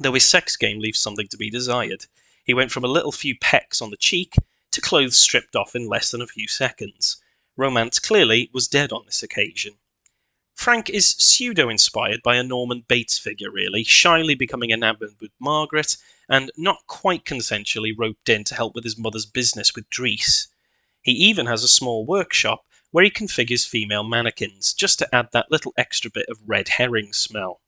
though 0.00 0.14
his 0.14 0.26
sex 0.26 0.56
game 0.56 0.78
leaves 0.78 1.00
something 1.00 1.28
to 1.28 1.36
be 1.36 1.50
desired. 1.50 2.06
He 2.44 2.54
went 2.54 2.70
from 2.70 2.84
a 2.84 2.88
little 2.88 3.12
few 3.12 3.36
pecks 3.38 3.82
on 3.82 3.90
the 3.90 3.96
cheek 3.96 4.34
to 4.70 4.80
clothes 4.80 5.18
stripped 5.18 5.56
off 5.56 5.74
in 5.74 5.88
less 5.88 6.10
than 6.10 6.22
a 6.22 6.26
few 6.26 6.48
seconds. 6.48 7.20
Romance 7.56 7.98
clearly 7.98 8.50
was 8.52 8.68
dead 8.68 8.92
on 8.92 9.04
this 9.04 9.22
occasion. 9.22 9.74
Frank 10.56 10.88
is 10.88 11.10
pseudo 11.18 11.68
inspired 11.68 12.22
by 12.22 12.36
a 12.36 12.42
Norman 12.42 12.82
Bates 12.88 13.18
figure, 13.18 13.50
really, 13.50 13.84
shyly 13.84 14.34
becoming 14.34 14.70
enamored 14.70 15.14
with 15.20 15.30
Margaret, 15.38 15.98
and 16.30 16.50
not 16.56 16.86
quite 16.86 17.26
consensually 17.26 17.92
roped 17.96 18.28
in 18.30 18.42
to 18.44 18.54
help 18.54 18.74
with 18.74 18.82
his 18.82 18.98
mother's 18.98 19.26
business 19.26 19.74
with 19.74 19.88
Dries. 19.90 20.48
He 21.02 21.12
even 21.12 21.44
has 21.46 21.62
a 21.62 21.68
small 21.68 22.06
workshop 22.06 22.64
where 22.90 23.04
he 23.04 23.10
configures 23.10 23.68
female 23.68 24.02
mannequins, 24.02 24.72
just 24.72 24.98
to 24.98 25.14
add 25.14 25.28
that 25.32 25.50
little 25.50 25.74
extra 25.76 26.10
bit 26.10 26.26
of 26.28 26.38
red 26.46 26.68
herring 26.68 27.12
smell. 27.12 27.60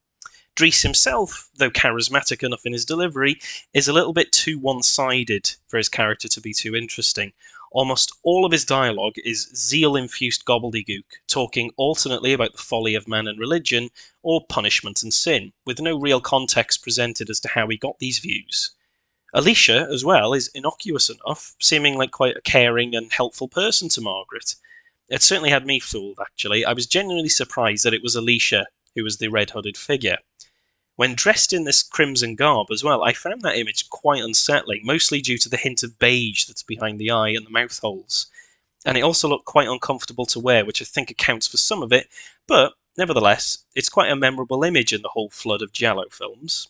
Dries 0.54 0.80
himself, 0.82 1.50
though 1.56 1.70
charismatic 1.70 2.42
enough 2.42 2.64
in 2.64 2.72
his 2.72 2.86
delivery, 2.86 3.38
is 3.74 3.86
a 3.86 3.92
little 3.92 4.14
bit 4.14 4.32
too 4.32 4.58
one 4.58 4.82
sided 4.82 5.52
for 5.68 5.76
his 5.76 5.90
character 5.90 6.26
to 6.26 6.40
be 6.40 6.54
too 6.54 6.74
interesting, 6.74 7.32
Almost 7.70 8.12
all 8.22 8.44
of 8.46 8.52
his 8.52 8.64
dialogue 8.64 9.16
is 9.24 9.50
zeal 9.54 9.94
infused 9.94 10.44
gobbledygook, 10.44 11.04
talking 11.26 11.70
alternately 11.76 12.32
about 12.32 12.52
the 12.52 12.62
folly 12.62 12.94
of 12.94 13.06
man 13.06 13.26
and 13.26 13.38
religion, 13.38 13.90
or 14.22 14.46
punishment 14.46 15.02
and 15.02 15.12
sin, 15.12 15.52
with 15.66 15.80
no 15.80 15.98
real 15.98 16.20
context 16.20 16.82
presented 16.82 17.28
as 17.28 17.40
to 17.40 17.48
how 17.48 17.68
he 17.68 17.76
got 17.76 17.98
these 17.98 18.18
views. 18.20 18.70
Alicia, 19.34 19.86
as 19.92 20.04
well, 20.04 20.32
is 20.32 20.48
innocuous 20.54 21.10
enough, 21.10 21.54
seeming 21.60 21.96
like 21.98 22.10
quite 22.10 22.36
a 22.36 22.40
caring 22.40 22.94
and 22.94 23.12
helpful 23.12 23.48
person 23.48 23.90
to 23.90 24.00
Margaret. 24.00 24.54
It 25.08 25.22
certainly 25.22 25.50
had 25.50 25.66
me 25.66 25.78
fooled, 25.78 26.18
actually. 26.20 26.64
I 26.64 26.72
was 26.72 26.86
genuinely 26.86 27.28
surprised 27.28 27.84
that 27.84 27.94
it 27.94 28.02
was 28.02 28.14
Alicia 28.14 28.66
who 28.94 29.04
was 29.04 29.18
the 29.18 29.28
red 29.28 29.50
hooded 29.50 29.76
figure. 29.76 30.18
When 30.98 31.14
dressed 31.14 31.52
in 31.52 31.62
this 31.62 31.84
crimson 31.84 32.34
garb 32.34 32.72
as 32.72 32.82
well, 32.82 33.04
I 33.04 33.12
found 33.12 33.42
that 33.42 33.56
image 33.56 33.88
quite 33.88 34.20
unsettling, 34.20 34.80
mostly 34.82 35.20
due 35.20 35.38
to 35.38 35.48
the 35.48 35.56
hint 35.56 35.84
of 35.84 35.96
beige 36.00 36.46
that's 36.46 36.64
behind 36.64 36.98
the 36.98 37.12
eye 37.12 37.28
and 37.28 37.46
the 37.46 37.50
mouth 37.50 37.78
holes. 37.78 38.26
And 38.84 38.98
it 38.98 39.02
also 39.02 39.28
looked 39.28 39.44
quite 39.44 39.68
uncomfortable 39.68 40.26
to 40.26 40.40
wear, 40.40 40.64
which 40.64 40.82
I 40.82 40.84
think 40.84 41.08
accounts 41.08 41.46
for 41.46 41.56
some 41.56 41.84
of 41.84 41.92
it, 41.92 42.08
but 42.48 42.72
nevertheless, 42.96 43.58
it's 43.76 43.88
quite 43.88 44.10
a 44.10 44.16
memorable 44.16 44.64
image 44.64 44.92
in 44.92 45.02
the 45.02 45.10
whole 45.10 45.30
flood 45.30 45.62
of 45.62 45.70
Giallo 45.70 46.06
films. 46.10 46.66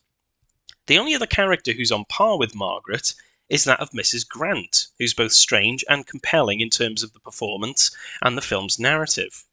The 0.88 0.98
only 0.98 1.14
other 1.14 1.26
character 1.26 1.72
who's 1.72 1.90
on 1.90 2.04
par 2.04 2.36
with 2.38 2.54
Margaret 2.54 3.14
is 3.48 3.64
that 3.64 3.80
of 3.80 3.92
Mrs. 3.92 4.28
Grant, 4.28 4.88
who's 4.98 5.14
both 5.14 5.32
strange 5.32 5.86
and 5.88 6.06
compelling 6.06 6.60
in 6.60 6.68
terms 6.68 7.02
of 7.02 7.14
the 7.14 7.20
performance 7.20 7.90
and 8.20 8.36
the 8.36 8.42
film's 8.42 8.78
narrative. 8.78 9.46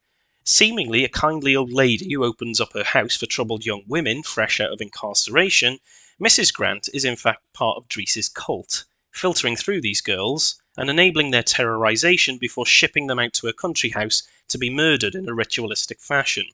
Seemingly 0.47 1.03
a 1.03 1.09
kindly 1.09 1.55
old 1.55 1.73
lady 1.73 2.13
who 2.13 2.23
opens 2.23 2.61
up 2.61 2.73
her 2.73 2.83
house 2.83 3.15
for 3.15 3.25
troubled 3.25 3.65
young 3.65 3.83
women 3.87 4.21
fresh 4.21 4.59
out 4.59 4.71
of 4.71 4.79
incarceration, 4.79 5.79
Mrs. 6.21 6.53
Grant 6.53 6.87
is 6.93 7.03
in 7.03 7.15
fact 7.15 7.51
part 7.51 7.77
of 7.77 7.87
Dries's 7.87 8.29
cult, 8.29 8.85
filtering 9.09 9.55
through 9.55 9.81
these 9.81 10.01
girls 10.01 10.61
and 10.77 10.87
enabling 10.87 11.31
their 11.31 11.41
terrorization 11.41 12.39
before 12.39 12.67
shipping 12.67 13.07
them 13.07 13.17
out 13.17 13.33
to 13.33 13.47
her 13.47 13.53
country 13.53 13.89
house 13.89 14.21
to 14.49 14.59
be 14.59 14.69
murdered 14.69 15.15
in 15.15 15.27
a 15.27 15.33
ritualistic 15.33 15.99
fashion. 15.99 16.45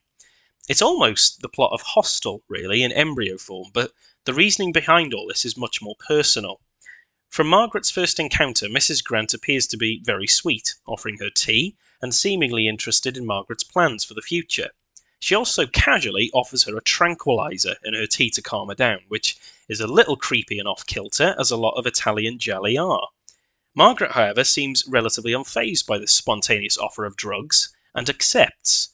It's 0.70 0.80
almost 0.80 1.42
the 1.42 1.50
plot 1.50 1.72
of 1.72 1.82
Hostel, 1.82 2.42
really, 2.48 2.82
in 2.82 2.92
embryo 2.92 3.36
form, 3.36 3.72
but 3.74 3.92
the 4.24 4.32
reasoning 4.32 4.72
behind 4.72 5.12
all 5.12 5.26
this 5.26 5.44
is 5.44 5.54
much 5.54 5.82
more 5.82 5.96
personal. 5.96 6.62
From 7.28 7.46
Margaret's 7.46 7.90
first 7.90 8.18
encounter, 8.18 8.68
Mrs. 8.68 9.04
Grant 9.04 9.34
appears 9.34 9.66
to 9.66 9.76
be 9.76 10.00
very 10.02 10.26
sweet, 10.26 10.76
offering 10.86 11.18
her 11.18 11.28
tea 11.28 11.76
and 12.02 12.14
seemingly 12.14 12.68
interested 12.68 13.16
in 13.16 13.24
Margaret's 13.24 13.64
plans 13.64 14.04
for 14.04 14.12
the 14.12 14.20
future. 14.20 14.70
She 15.20 15.36
also 15.36 15.66
casually 15.66 16.30
offers 16.34 16.64
her 16.64 16.76
a 16.76 16.82
tranquilizer 16.82 17.76
in 17.84 17.94
her 17.94 18.06
tea 18.06 18.28
to 18.30 18.42
calm 18.42 18.68
her 18.68 18.74
down, 18.74 19.02
which 19.06 19.36
is 19.68 19.80
a 19.80 19.86
little 19.86 20.16
creepy 20.16 20.58
and 20.58 20.66
off 20.66 20.84
kilter, 20.84 21.36
as 21.38 21.52
a 21.52 21.56
lot 21.56 21.78
of 21.78 21.86
Italian 21.86 22.40
gialli 22.40 22.76
are. 22.76 23.06
Margaret, 23.74 24.12
however, 24.12 24.42
seems 24.42 24.84
relatively 24.86 25.32
unfazed 25.32 25.86
by 25.86 25.96
this 25.96 26.12
spontaneous 26.12 26.76
offer 26.76 27.04
of 27.04 27.16
drugs 27.16 27.72
and 27.94 28.10
accepts. 28.10 28.88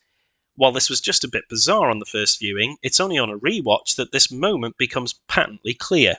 While 0.54 0.72
this 0.72 0.90
was 0.90 1.00
just 1.00 1.24
a 1.24 1.28
bit 1.28 1.48
bizarre 1.48 1.88
on 1.88 2.00
the 2.00 2.04
first 2.04 2.38
viewing, 2.38 2.76
it's 2.82 3.00
only 3.00 3.16
on 3.16 3.30
a 3.30 3.38
rewatch 3.38 3.96
that 3.96 4.12
this 4.12 4.30
moment 4.30 4.76
becomes 4.76 5.14
patently 5.28 5.72
clear. 5.72 6.18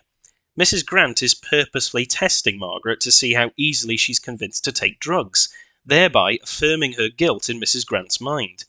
Mrs. 0.59 0.85
Grant 0.85 1.21
is 1.21 1.35
purposefully 1.35 2.05
testing 2.05 2.57
Margaret 2.57 2.99
to 3.01 3.11
see 3.11 3.33
how 3.33 3.51
easily 3.57 3.95
she's 3.95 4.19
convinced 4.19 4.63
to 4.63 4.71
take 4.71 4.99
drugs, 4.99 5.53
thereby 5.89 6.39
affirming 6.43 6.93
her 6.93 7.09
guilt 7.09 7.49
in 7.49 7.59
Mrs. 7.59 7.85
Grant's 7.85 8.21
mind. 8.21 8.65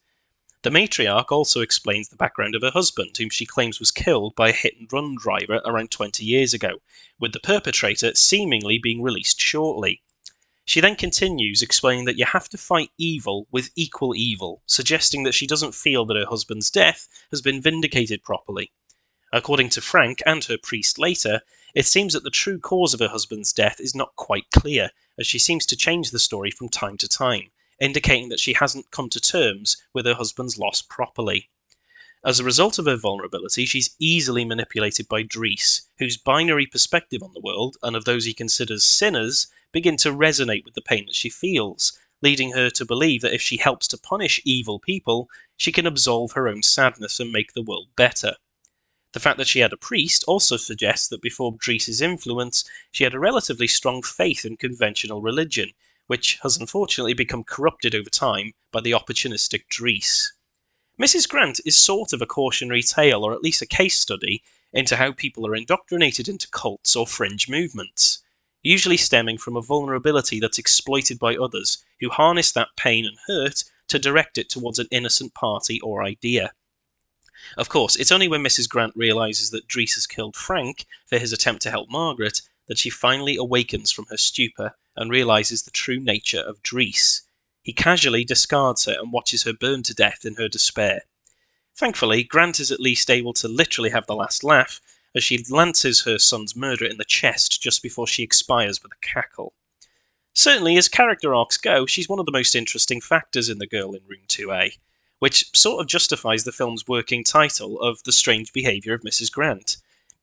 The 0.62 0.70
matriarch 0.70 1.32
also 1.32 1.60
explains 1.60 2.08
the 2.08 2.16
background 2.16 2.54
of 2.54 2.62
her 2.62 2.70
husband, 2.70 3.16
whom 3.16 3.30
she 3.30 3.46
claims 3.46 3.78
was 3.78 3.90
killed 3.90 4.34
by 4.34 4.50
a 4.50 4.52
hit 4.52 4.76
and 4.78 4.92
run 4.92 5.14
driver 5.14 5.62
around 5.64 5.90
20 5.90 6.22
years 6.24 6.52
ago, 6.52 6.82
with 7.18 7.32
the 7.32 7.40
perpetrator 7.40 8.14
seemingly 8.14 8.78
being 8.78 9.00
released 9.00 9.40
shortly. 9.40 10.02
She 10.66 10.80
then 10.80 10.96
continues, 10.96 11.62
explaining 11.62 12.04
that 12.04 12.18
you 12.18 12.26
have 12.26 12.48
to 12.50 12.58
fight 12.58 12.90
evil 12.98 13.46
with 13.50 13.70
equal 13.74 14.14
evil, 14.14 14.62
suggesting 14.66 15.22
that 15.22 15.34
she 15.34 15.46
doesn't 15.46 15.74
feel 15.74 16.04
that 16.06 16.16
her 16.16 16.26
husband's 16.26 16.70
death 16.70 17.08
has 17.30 17.40
been 17.40 17.62
vindicated 17.62 18.22
properly. 18.22 18.70
According 19.32 19.70
to 19.70 19.80
Frank 19.80 20.22
and 20.26 20.42
her 20.44 20.58
priest 20.58 20.98
later, 20.98 21.42
it 21.72 21.86
seems 21.86 22.14
that 22.14 22.24
the 22.24 22.30
true 22.30 22.58
cause 22.58 22.94
of 22.94 23.00
her 23.00 23.08
husband's 23.08 23.52
death 23.52 23.78
is 23.78 23.94
not 23.94 24.16
quite 24.16 24.50
clear, 24.50 24.90
as 25.16 25.26
she 25.26 25.38
seems 25.38 25.64
to 25.66 25.76
change 25.76 26.10
the 26.10 26.18
story 26.18 26.50
from 26.50 26.68
time 26.68 26.96
to 26.96 27.06
time, 27.06 27.52
indicating 27.80 28.28
that 28.30 28.40
she 28.40 28.54
hasn't 28.54 28.90
come 28.90 29.08
to 29.10 29.20
terms 29.20 29.76
with 29.92 30.04
her 30.04 30.14
husband's 30.14 30.58
loss 30.58 30.82
properly. 30.82 31.48
As 32.24 32.40
a 32.40 32.44
result 32.44 32.80
of 32.80 32.86
her 32.86 32.96
vulnerability, 32.96 33.66
she's 33.66 33.94
easily 34.00 34.44
manipulated 34.44 35.06
by 35.06 35.22
Dries, 35.22 35.82
whose 36.00 36.16
binary 36.16 36.66
perspective 36.66 37.22
on 37.22 37.32
the 37.32 37.40
world 37.40 37.76
and 37.84 37.94
of 37.94 38.04
those 38.04 38.24
he 38.24 38.34
considers 38.34 38.84
sinners 38.84 39.46
begin 39.70 39.96
to 39.98 40.12
resonate 40.12 40.64
with 40.64 40.74
the 40.74 40.82
pain 40.82 41.06
that 41.06 41.14
she 41.14 41.30
feels, 41.30 41.96
leading 42.20 42.50
her 42.50 42.68
to 42.70 42.84
believe 42.84 43.22
that 43.22 43.32
if 43.32 43.40
she 43.40 43.58
helps 43.58 43.86
to 43.86 43.96
punish 43.96 44.40
evil 44.44 44.80
people, 44.80 45.30
she 45.56 45.70
can 45.70 45.86
absolve 45.86 46.32
her 46.32 46.48
own 46.48 46.64
sadness 46.64 47.20
and 47.20 47.30
make 47.30 47.52
the 47.52 47.62
world 47.62 47.86
better. 47.94 48.34
The 49.12 49.20
fact 49.20 49.38
that 49.38 49.48
she 49.48 49.58
had 49.58 49.72
a 49.72 49.76
priest 49.76 50.22
also 50.28 50.56
suggests 50.56 51.08
that 51.08 51.20
before 51.20 51.56
Dries's 51.58 52.00
influence, 52.00 52.64
she 52.92 53.02
had 53.02 53.12
a 53.12 53.18
relatively 53.18 53.66
strong 53.66 54.02
faith 54.02 54.44
in 54.44 54.56
conventional 54.56 55.20
religion, 55.20 55.72
which 56.06 56.38
has 56.42 56.56
unfortunately 56.56 57.14
become 57.14 57.42
corrupted 57.42 57.94
over 57.94 58.08
time 58.08 58.52
by 58.70 58.80
the 58.80 58.92
opportunistic 58.92 59.66
Dries. 59.68 60.32
Mrs. 61.00 61.28
Grant 61.28 61.60
is 61.64 61.76
sort 61.76 62.12
of 62.12 62.22
a 62.22 62.26
cautionary 62.26 62.82
tale, 62.82 63.24
or 63.24 63.32
at 63.32 63.42
least 63.42 63.62
a 63.62 63.66
case 63.66 63.98
study, 63.98 64.42
into 64.72 64.96
how 64.96 65.12
people 65.12 65.46
are 65.46 65.56
indoctrinated 65.56 66.28
into 66.28 66.48
cults 66.48 66.94
or 66.94 67.06
fringe 67.06 67.48
movements, 67.48 68.22
usually 68.62 68.96
stemming 68.96 69.38
from 69.38 69.56
a 69.56 69.62
vulnerability 69.62 70.38
that's 70.38 70.58
exploited 70.58 71.18
by 71.18 71.34
others 71.34 71.84
who 71.98 72.10
harness 72.10 72.52
that 72.52 72.76
pain 72.76 73.04
and 73.04 73.18
hurt 73.26 73.64
to 73.88 73.98
direct 73.98 74.38
it 74.38 74.48
towards 74.48 74.78
an 74.78 74.86
innocent 74.92 75.34
party 75.34 75.80
or 75.80 76.04
idea. 76.04 76.52
Of 77.56 77.68
course, 77.68 77.96
it's 77.96 78.12
only 78.12 78.28
when 78.28 78.42
Mrs. 78.42 78.68
Grant 78.68 78.94
realizes 78.94 79.50
that 79.50 79.66
Dries 79.66 79.94
has 79.94 80.06
killed 80.06 80.36
Frank 80.36 80.86
for 81.06 81.18
his 81.18 81.32
attempt 81.32 81.62
to 81.62 81.70
help 81.70 81.88
Margaret 81.88 82.42
that 82.66 82.78
she 82.78 82.90
finally 82.90 83.36
awakens 83.36 83.90
from 83.90 84.06
her 84.10 84.16
stupor 84.16 84.76
and 84.94 85.10
realizes 85.10 85.62
the 85.62 85.70
true 85.70 85.98
nature 85.98 86.40
of 86.40 86.62
Dries. 86.62 87.22
He 87.62 87.72
casually 87.72 88.24
discards 88.24 88.84
her 88.84 88.92
and 88.92 89.12
watches 89.12 89.42
her 89.44 89.52
burn 89.52 89.82
to 89.84 89.94
death 89.94 90.24
in 90.24 90.36
her 90.36 90.48
despair. 90.48 91.02
Thankfully, 91.74 92.24
Grant 92.24 92.60
is 92.60 92.70
at 92.70 92.78
least 92.78 93.10
able 93.10 93.32
to 93.34 93.48
literally 93.48 93.90
have 93.90 94.06
the 94.06 94.14
last 94.14 94.44
laugh 94.44 94.80
as 95.14 95.24
she 95.24 95.44
lances 95.48 96.02
her 96.02 96.18
son's 96.18 96.54
murderer 96.54 96.88
in 96.88 96.98
the 96.98 97.04
chest 97.04 97.60
just 97.62 97.82
before 97.82 98.06
she 98.06 98.22
expires 98.22 98.82
with 98.82 98.92
a 98.92 99.06
cackle. 99.06 99.54
Certainly, 100.34 100.76
as 100.76 100.88
character 100.88 101.34
arcs 101.34 101.56
go, 101.56 101.86
she's 101.86 102.08
one 102.08 102.18
of 102.18 102.26
the 102.26 102.32
most 102.32 102.54
interesting 102.54 103.00
factors 103.00 103.48
in 103.48 103.58
The 103.58 103.66
Girl 103.66 103.94
in 103.94 104.02
Room 104.06 104.22
2A 104.28 104.76
which 105.20 105.44
sort 105.54 105.80
of 105.80 105.86
justifies 105.86 106.44
the 106.44 106.52
film's 106.52 106.88
working 106.88 107.22
title 107.22 107.80
of 107.80 108.02
The 108.02 108.12
Strange 108.12 108.52
Behaviour 108.52 108.94
of 108.94 109.02
Mrs. 109.02 109.30
Grant, 109.30 109.76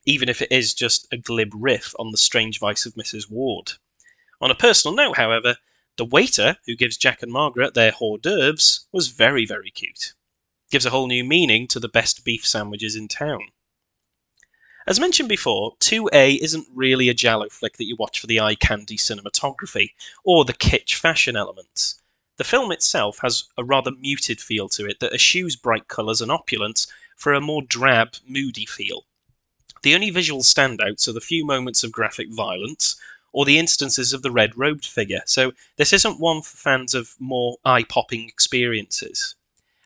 even 0.06 0.28
if 0.28 0.42
it 0.42 0.52
is 0.52 0.74
just 0.74 1.08
a 1.12 1.18
glib 1.18 1.52
riff 1.56 1.94
on 2.00 2.12
the 2.12 2.18
strange 2.18 2.60
vice 2.60 2.86
of 2.86 2.96
Mrs. 2.96 3.32
Wardh. 3.32 3.78
On 4.42 4.52
a 4.52 4.56
personal 4.56 4.96
note, 4.96 5.18
however, 5.18 5.58
the 5.98 6.06
waiter 6.06 6.58
who 6.66 6.76
gives 6.76 6.98
Jack 6.98 7.22
and 7.22 7.32
Margaret 7.32 7.74
their 7.74 7.92
hors 7.92 8.18
d'oeuvres 8.18 8.88
was 8.92 9.10
very, 9.10 9.46
very 9.46 9.70
cute. 9.72 10.14
Gives 10.72 10.86
a 10.86 10.90
whole 10.90 11.08
new 11.08 11.24
meaning 11.24 11.68
to 11.68 11.80
the 11.80 11.88
best 11.88 12.26
beef 12.26 12.46
sandwiches 12.46 12.96
in 12.96 13.08
town. 13.08 13.42
As 14.88 15.00
mentioned 15.00 15.30
before, 15.30 15.76
2A 15.78 16.40
isn't 16.40 16.68
really 16.74 17.10
a 17.10 17.14
Giallo 17.14 17.50
flick 17.50 17.78
that 17.78 17.86
you 17.86 17.96
watch 17.98 18.20
for 18.20 18.28
the 18.28 18.40
eye 18.40 18.56
candy 18.56 18.98
cinematography 18.98 19.92
or 20.24 20.46
the 20.46 20.54
kitsch 20.54 20.96
fashion 20.96 21.36
elements. 21.36 22.02
The 22.38 22.44
film 22.44 22.72
itself 22.72 23.20
has 23.24 23.46
a 23.58 23.64
rather 23.64 23.92
muted 23.92 24.40
feel 24.40 24.70
to 24.70 24.86
it 24.86 25.00
that 25.00 25.12
eschews 25.12 25.56
bright 25.56 25.88
colours 25.88 26.22
and 26.22 26.32
opulence 26.32 26.88
for 27.16 27.34
a 27.34 27.42
more 27.42 27.64
drab, 27.64 28.16
moody 28.28 28.66
feel. 28.66 29.06
The 29.82 29.96
only 29.96 30.12
visual 30.12 30.44
standouts 30.44 31.08
are 31.08 31.14
the 31.14 31.22
few 31.22 31.46
moments 31.46 31.84
of 31.84 31.92
graphic 31.92 32.32
violence 32.32 32.96
or 33.34 33.44
the 33.44 33.58
instances 33.58 34.14
of 34.14 34.22
the 34.22 34.32
red 34.32 34.56
robed 34.56 34.86
figure, 34.86 35.24
so 35.26 35.52
this 35.78 35.94
isn't 35.94 36.20
one 36.20 36.44
for 36.44 36.58
fans 36.58 36.94
of 36.94 37.16
more 37.20 37.58
eye 37.66 37.84
popping 37.84 38.30
experiences. 38.30 39.36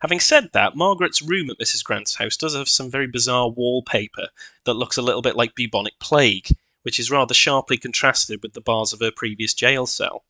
Having 0.01 0.19
said 0.19 0.49
that, 0.51 0.75
Margaret's 0.75 1.21
room 1.21 1.49
at 1.49 1.59
Mrs. 1.59 1.83
Grant's 1.83 2.15
house 2.15 2.35
does 2.35 2.55
have 2.55 2.67
some 2.67 2.91
very 2.91 3.07
bizarre 3.07 3.49
wallpaper 3.49 4.27
that 4.65 4.73
looks 4.73 4.97
a 4.97 5.01
little 5.01 5.21
bit 5.21 5.37
like 5.37 5.55
bubonic 5.55 5.99
plague, 5.99 6.49
which 6.81 6.99
is 6.99 7.11
rather 7.11 7.33
sharply 7.33 7.77
contrasted 7.77 8.41
with 8.41 8.53
the 8.53 8.61
bars 8.61 8.91
of 8.91 8.99
her 8.99 9.11
previous 9.11 9.53
jail 9.53 9.85
cell. 9.85 10.25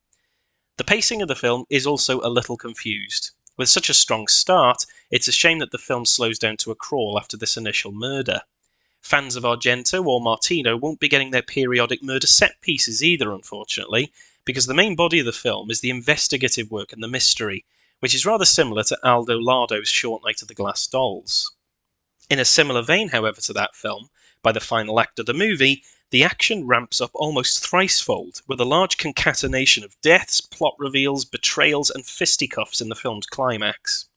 The 0.82 0.96
pacing 0.96 1.22
of 1.22 1.28
the 1.28 1.36
film 1.36 1.66
is 1.70 1.86
also 1.86 2.22
a 2.22 2.34
little 2.34 2.58
confused. 2.58 3.30
With 3.56 3.70
such 3.70 3.88
a 3.88 3.94
strong 3.94 4.28
start, 4.28 4.88
it's 5.12 5.28
a 5.28 5.32
shame 5.32 5.60
that 5.60 5.70
the 5.70 5.78
film 5.78 6.08
slows 6.08 6.40
down 6.40 6.58
to 6.58 6.72
a 6.72 6.76
crawl 6.76 7.20
after 7.20 7.38
this 7.38 7.56
initial 7.56 7.92
murder. 7.92 8.42
Fans 9.00 9.36
of 9.36 9.44
Argento 9.44 10.04
or 10.04 10.20
Martino 10.20 10.76
won't 10.76 11.00
be 11.00 11.08
getting 11.08 11.30
their 11.30 11.44
periodic 11.44 12.02
murder 12.02 12.26
set 12.26 12.60
pieces 12.62 13.04
either, 13.04 13.32
unfortunately, 13.32 14.12
because 14.44 14.66
the 14.66 14.74
main 14.74 14.96
body 14.96 15.20
of 15.20 15.28
the 15.28 15.32
film 15.32 15.70
is 15.70 15.82
the 15.82 15.92
investigative 15.92 16.72
work 16.72 16.92
and 16.92 17.04
the 17.04 17.08
mystery, 17.08 17.64
which 18.00 18.16
is 18.16 18.26
rather 18.26 18.44
similar 18.44 18.84
to 18.86 18.98
Aldo 19.08 19.40
Lado's 19.40 19.88
Short 19.88 20.24
Night 20.26 20.42
of 20.42 20.48
the 20.48 20.56
Glass 20.56 20.88
Dolls. 20.88 21.54
In 22.28 22.40
a 22.40 22.44
similar 22.44 22.82
vein, 22.82 23.10
however, 23.10 23.40
to 23.42 23.54
that 23.54 23.76
film, 23.76 24.10
by 24.42 24.52
the 24.52 24.60
final 24.60 25.00
act 25.00 25.20
of 25.20 25.28
the 25.28 25.36
movie, 25.36 25.84
the 26.12 26.24
action 26.24 26.68
ramps 26.68 27.00
up 27.00 27.12
almost 27.14 27.64
thricefold, 27.64 28.42
with 28.46 28.60
a 28.60 28.66
large 28.66 28.98
concatenation 28.98 29.84
of 29.84 30.00
deaths, 30.02 30.42
plot 30.42 30.76
reveals, 30.78 31.24
betrayals, 31.24 31.90
and 31.90 32.06
fisticuffs 32.06 32.82
in 32.82 32.90
the 32.90 32.96
film's 32.96 33.26
climax. 33.26 34.08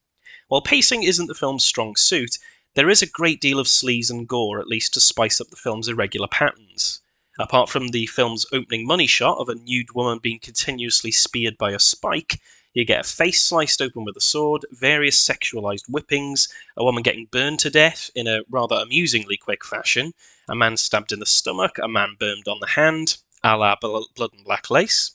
While 0.48 0.61
pacing 0.61 1.04
isn't 1.04 1.26
the 1.26 1.35
film's 1.35 1.64
strong 1.64 1.94
suit, 1.94 2.38
there 2.74 2.90
is 2.90 3.00
a 3.00 3.07
great 3.07 3.40
deal 3.40 3.61
of 3.61 3.68
sleaze 3.68 4.11
and 4.11 4.26
gore, 4.26 4.59
at 4.59 4.66
least 4.66 4.94
to 4.94 5.00
spice 5.00 5.40
up 5.40 5.48
the 5.50 5.57
film's 5.57 5.87
irregular 5.87 6.26
patterns. 6.26 7.00
Apart 7.38 7.68
from 7.68 7.88
the 7.88 8.07
film's 8.07 8.44
opening 8.52 8.87
money 8.87 9.07
shot 9.07 9.38
of 9.38 9.48
a 9.48 9.54
nude 9.54 9.94
woman 9.94 10.18
being 10.18 10.40
continuously 10.40 11.12
speared 11.12 11.57
by 11.57 11.70
a 11.70 11.78
spike, 11.78 12.40
you 12.75 12.85
get 12.85 13.07
a 13.07 13.09
face 13.09 13.41
sliced 13.41 13.81
open 13.81 14.05
with 14.05 14.17
a 14.17 14.21
sword, 14.21 14.67
various 14.73 15.17
sexualized 15.17 15.87
whippings, 15.89 16.49
a 16.77 16.85
woman 16.85 17.03
getting 17.03 17.27
burned 17.27 17.61
to 17.61 17.71
death 17.71 18.11
in 18.15 18.27
a 18.27 18.43
rather 18.51 18.75
amusingly 18.77 19.37
quick 19.37 19.65
fashion, 19.65 20.13
a 20.49 20.55
man 20.55 20.77
stabbed 20.77 21.13
in 21.13 21.21
the 21.21 21.27
stomach, 21.27 21.79
a 21.79 21.89
man 21.89 22.17
burned 22.19 22.49
on 22.49 22.59
the 22.61 22.67
hand, 22.67 23.19
a 23.45 23.57
la 23.57 23.77
Blood 23.81 24.33
and 24.33 24.45
Black 24.45 24.71
Lace, 24.71 25.13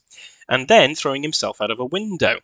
and 0.47 0.67
then 0.69 0.95
throwing 0.95 1.21
himself 1.21 1.59
out 1.59 1.69
of 1.69 1.79
a 1.79 1.85
window. 1.85 2.39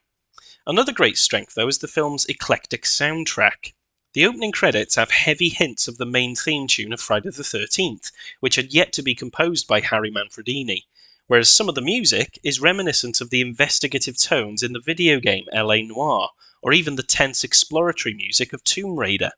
Another 0.67 0.91
great 0.91 1.17
strength, 1.17 1.53
though, 1.55 1.67
is 1.67 1.77
the 1.77 1.87
film's 1.87 2.25
eclectic 2.25 2.83
soundtrack. 2.83 3.73
The 4.13 4.25
opening 4.25 4.51
credits 4.51 4.95
have 4.95 5.11
heavy 5.11 5.49
hints 5.49 5.87
of 5.87 5.97
the 5.97 6.05
main 6.05 6.35
theme 6.35 6.67
tune 6.67 6.91
of 6.91 7.01
Friday 7.01 7.29
the 7.29 7.43
13th, 7.43 8.11
which 8.39 8.55
had 8.55 8.73
yet 8.73 8.91
to 8.93 9.03
be 9.03 9.13
composed 9.13 9.67
by 9.67 9.79
Harry 9.79 10.09
Manfredini, 10.11 10.85
whereas 11.27 11.53
some 11.53 11.67
of 11.67 11.75
the 11.75 11.81
music 11.81 12.39
is 12.43 12.59
reminiscent 12.59 13.21
of 13.21 13.29
the 13.29 13.41
investigative 13.41 14.17
tones 14.19 14.61
in 14.61 14.73
the 14.73 14.79
video 14.79 15.19
game 15.19 15.45
LA 15.53 15.77
Noire, 15.77 16.29
or 16.61 16.73
even 16.73 16.95
the 16.95 17.03
tense 17.03 17.43
exploratory 17.43 18.13
music 18.13 18.53
of 18.53 18.63
Tomb 18.63 18.95
Raider. 18.97 19.31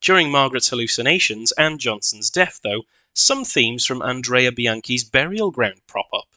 During 0.00 0.30
Margaret's 0.30 0.68
hallucinations 0.68 1.52
and 1.52 1.78
Johnson's 1.78 2.30
death, 2.30 2.60
though, 2.62 2.82
some 3.14 3.44
themes 3.44 3.84
from 3.84 4.02
Andrea 4.02 4.52
Bianchi's 4.52 5.04
Burial 5.04 5.50
Ground 5.50 5.80
prop 5.86 6.08
up, 6.12 6.28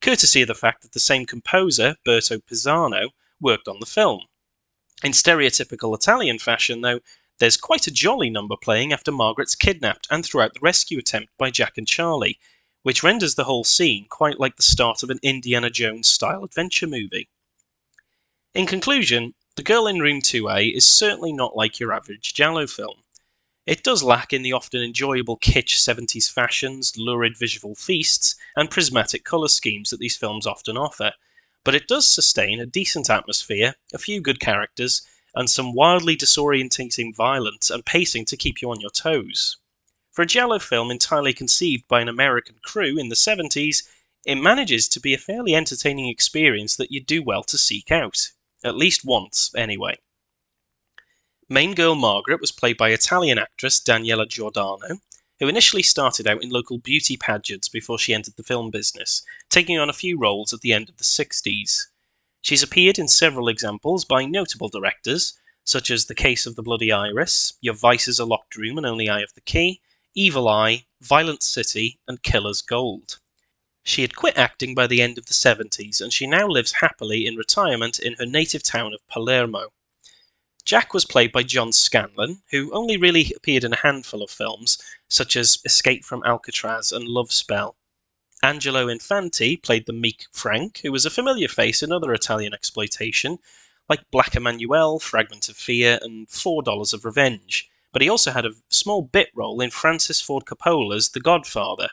courtesy 0.00 0.42
of 0.42 0.48
the 0.48 0.54
fact 0.54 0.82
that 0.82 0.92
the 0.92 1.00
same 1.00 1.26
composer, 1.26 1.96
Berto 2.06 2.42
Pisano, 2.42 3.10
worked 3.40 3.68
on 3.68 3.80
the 3.80 3.86
film. 3.86 4.26
In 5.02 5.12
stereotypical 5.12 5.96
Italian 5.96 6.38
fashion, 6.38 6.82
though, 6.82 7.00
there's 7.38 7.56
quite 7.56 7.86
a 7.86 7.90
jolly 7.90 8.28
number 8.28 8.54
playing 8.54 8.92
after 8.92 9.10
Margaret's 9.10 9.54
kidnapped 9.54 10.06
and 10.10 10.24
throughout 10.24 10.52
the 10.52 10.60
rescue 10.60 10.98
attempt 10.98 11.32
by 11.38 11.50
Jack 11.50 11.78
and 11.78 11.88
Charlie, 11.88 12.38
which 12.82 13.02
renders 13.02 13.34
the 13.34 13.44
whole 13.44 13.64
scene 13.64 14.06
quite 14.08 14.40
like 14.40 14.56
the 14.56 14.62
start 14.62 15.02
of 15.02 15.10
an 15.10 15.20
Indiana 15.22 15.70
Jones 15.70 16.08
style 16.08 16.44
adventure 16.44 16.86
movie. 16.86 17.28
In 18.54 18.66
conclusion, 18.66 19.34
The 19.56 19.62
Girl 19.62 19.86
in 19.86 20.00
Room 20.00 20.20
2A 20.20 20.74
is 20.74 20.88
certainly 20.88 21.32
not 21.32 21.56
like 21.56 21.78
your 21.78 21.92
average 21.92 22.34
Giallo 22.34 22.66
film. 22.66 23.02
It 23.66 23.82
does 23.82 24.02
lack 24.02 24.32
in 24.32 24.42
the 24.42 24.52
often 24.52 24.82
enjoyable 24.82 25.36
kitsch 25.36 25.76
70s 25.76 26.28
fashions, 26.32 26.96
lurid 26.96 27.36
visual 27.36 27.74
feasts, 27.74 28.34
and 28.56 28.70
prismatic 28.70 29.22
colour 29.22 29.48
schemes 29.48 29.90
that 29.90 30.00
these 30.00 30.16
films 30.16 30.46
often 30.46 30.76
offer, 30.76 31.12
but 31.62 31.74
it 31.74 31.86
does 31.86 32.08
sustain 32.08 32.58
a 32.58 32.66
decent 32.66 33.10
atmosphere, 33.10 33.76
a 33.92 33.98
few 33.98 34.20
good 34.20 34.40
characters, 34.40 35.02
and 35.34 35.48
some 35.48 35.74
wildly 35.74 36.16
disorientating 36.16 37.14
violence 37.14 37.70
and 37.70 37.84
pacing 37.84 38.24
to 38.24 38.36
keep 38.36 38.60
you 38.60 38.70
on 38.70 38.80
your 38.80 38.90
toes. 38.90 39.58
For 40.12 40.22
a 40.22 40.26
Giallo 40.26 40.58
film 40.58 40.90
entirely 40.90 41.32
conceived 41.32 41.86
by 41.86 42.00
an 42.00 42.08
American 42.08 42.56
crew 42.62 42.98
in 42.98 43.10
the 43.10 43.14
70s, 43.14 43.84
it 44.26 44.34
manages 44.34 44.88
to 44.88 45.00
be 45.00 45.14
a 45.14 45.18
fairly 45.18 45.54
entertaining 45.54 46.08
experience 46.08 46.74
that 46.76 46.90
you'd 46.90 47.06
do 47.06 47.22
well 47.22 47.44
to 47.44 47.56
seek 47.56 47.92
out. 47.92 48.30
At 48.64 48.76
least 48.76 49.04
once, 49.04 49.52
anyway. 49.54 49.98
Main 51.48 51.74
girl 51.74 51.94
Margaret 51.94 52.40
was 52.40 52.50
played 52.50 52.76
by 52.76 52.90
Italian 52.90 53.38
actress 53.38 53.80
Daniela 53.80 54.28
Giordano, 54.28 55.00
who 55.38 55.48
initially 55.48 55.82
started 55.82 56.26
out 56.26 56.42
in 56.42 56.50
local 56.50 56.78
beauty 56.78 57.16
pageants 57.16 57.68
before 57.68 57.98
she 57.98 58.12
entered 58.12 58.34
the 58.36 58.42
film 58.42 58.70
business, 58.70 59.22
taking 59.48 59.78
on 59.78 59.88
a 59.88 59.94
few 59.94 60.18
roles 60.18 60.52
at 60.52 60.60
the 60.60 60.72
end 60.72 60.88
of 60.88 60.96
the 60.96 61.04
60s. 61.04 61.86
She's 62.42 62.64
appeared 62.64 62.98
in 62.98 63.06
several 63.06 63.48
examples 63.48 64.04
by 64.04 64.26
notable 64.26 64.68
directors, 64.68 65.38
such 65.64 65.88
as 65.88 66.06
The 66.06 66.16
Case 66.16 66.46
of 66.46 66.56
the 66.56 66.62
Bloody 66.62 66.90
Iris, 66.90 67.52
Your 67.60 67.74
Vice 67.74 68.08
is 68.08 68.18
a 68.18 68.24
Locked 68.24 68.56
Room 68.56 68.76
and 68.76 68.84
Only 68.84 69.08
I 69.08 69.20
Have 69.20 69.34
the 69.34 69.40
Key, 69.40 69.80
Evil 70.14 70.48
Eye, 70.48 70.86
Violent 71.00 71.42
City, 71.42 72.00
and 72.08 72.22
Killer's 72.22 72.62
Gold. 72.62 73.20
She 73.84 74.02
had 74.02 74.16
quit 74.16 74.36
acting 74.36 74.74
by 74.74 74.86
the 74.88 75.00
end 75.00 75.18
of 75.18 75.26
the 75.26 75.34
70s, 75.34 76.00
and 76.00 76.12
she 76.12 76.26
now 76.26 76.48
lives 76.48 76.72
happily 76.80 77.26
in 77.26 77.36
retirement 77.36 77.98
in 77.98 78.14
her 78.14 78.26
native 78.26 78.62
town 78.62 78.92
of 78.92 79.06
Palermo. 79.06 79.72
Jack 80.64 80.92
was 80.92 81.04
played 81.04 81.30
by 81.30 81.44
John 81.44 81.72
Scanlon, 81.72 82.42
who 82.50 82.72
only 82.72 82.96
really 82.96 83.32
appeared 83.36 83.64
in 83.64 83.72
a 83.72 83.76
handful 83.76 84.22
of 84.22 84.32
films, 84.32 84.78
such 85.08 85.36
as 85.36 85.58
Escape 85.64 86.04
from 86.04 86.24
Alcatraz 86.24 86.90
and 86.90 87.06
Love 87.06 87.32
Spell. 87.32 87.76
Angelo 88.42 88.86
Infanti 88.86 89.62
played 89.62 89.86
the 89.86 89.92
meek 89.92 90.26
Frank, 90.32 90.80
who 90.80 90.90
was 90.90 91.06
a 91.06 91.10
familiar 91.10 91.46
face 91.46 91.84
in 91.84 91.92
other 91.92 92.12
Italian 92.12 92.52
exploitation, 92.52 93.38
like 93.88 94.10
Black 94.10 94.32
Emanuelle, 94.32 95.00
Fragment 95.00 95.48
of 95.48 95.56
Fear, 95.56 96.00
and 96.02 96.28
Four 96.28 96.64
Dollars 96.64 96.92
of 96.92 97.04
Revenge, 97.04 97.69
but 97.92 98.02
he 98.02 98.08
also 98.08 98.30
had 98.30 98.46
a 98.46 98.54
small 98.68 99.02
bit 99.02 99.30
role 99.34 99.60
in 99.60 99.70
Francis 99.70 100.20
Ford 100.20 100.44
Coppola's 100.44 101.08
The 101.08 101.20
Godfather. 101.20 101.88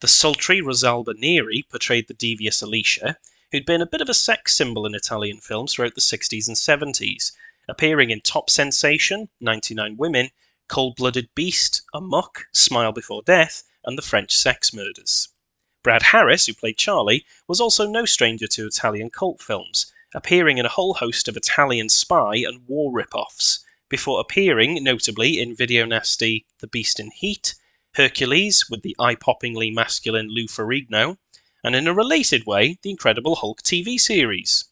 The 0.00 0.08
sultry 0.08 0.62
Rosalba 0.62 1.14
Neri 1.18 1.66
portrayed 1.70 2.08
the 2.08 2.14
devious 2.14 2.62
Alicia, 2.62 3.18
who'd 3.52 3.66
been 3.66 3.82
a 3.82 3.86
bit 3.86 4.00
of 4.00 4.08
a 4.08 4.14
sex 4.14 4.54
symbol 4.54 4.86
in 4.86 4.94
Italian 4.94 5.38
films 5.38 5.74
throughout 5.74 5.94
the 5.94 6.00
60s 6.00 6.48
and 6.48 6.56
70s, 6.56 7.32
appearing 7.68 8.10
in 8.10 8.20
Top 8.22 8.48
Sensation, 8.48 9.28
99 9.40 9.96
Women, 9.98 10.30
Cold 10.68 10.96
Blooded 10.96 11.28
Beast, 11.34 11.82
Amok, 11.92 12.46
Smile 12.52 12.92
Before 12.92 13.22
Death, 13.22 13.62
and 13.84 13.98
The 13.98 14.02
French 14.02 14.34
Sex 14.34 14.72
Murders. 14.72 15.28
Brad 15.82 16.02
Harris, 16.02 16.46
who 16.46 16.54
played 16.54 16.78
Charlie, 16.78 17.26
was 17.46 17.60
also 17.60 17.86
no 17.86 18.04
stranger 18.04 18.46
to 18.46 18.66
Italian 18.66 19.10
cult 19.10 19.42
films, 19.42 19.92
appearing 20.14 20.58
in 20.58 20.66
a 20.66 20.70
whole 20.70 20.94
host 20.94 21.28
of 21.28 21.36
Italian 21.36 21.88
spy 21.88 22.36
and 22.36 22.66
war 22.66 22.92
rip-offs, 22.92 23.64
before 23.90 24.20
appearing 24.20 24.82
notably 24.84 25.40
in 25.40 25.54
video 25.54 25.84
nasty 25.84 26.46
The 26.60 26.68
Beast 26.68 27.00
in 27.00 27.10
Heat, 27.10 27.56
Hercules 27.94 28.70
with 28.70 28.82
the 28.82 28.94
eye-poppingly 29.00 29.74
masculine 29.74 30.28
Lou 30.30 30.46
Ferrigno, 30.46 31.18
and 31.64 31.74
in 31.74 31.88
a 31.88 31.92
related 31.92 32.46
way, 32.46 32.78
the 32.82 32.90
Incredible 32.90 33.34
Hulk 33.34 33.62
TV 33.62 33.98
series. 33.98 34.66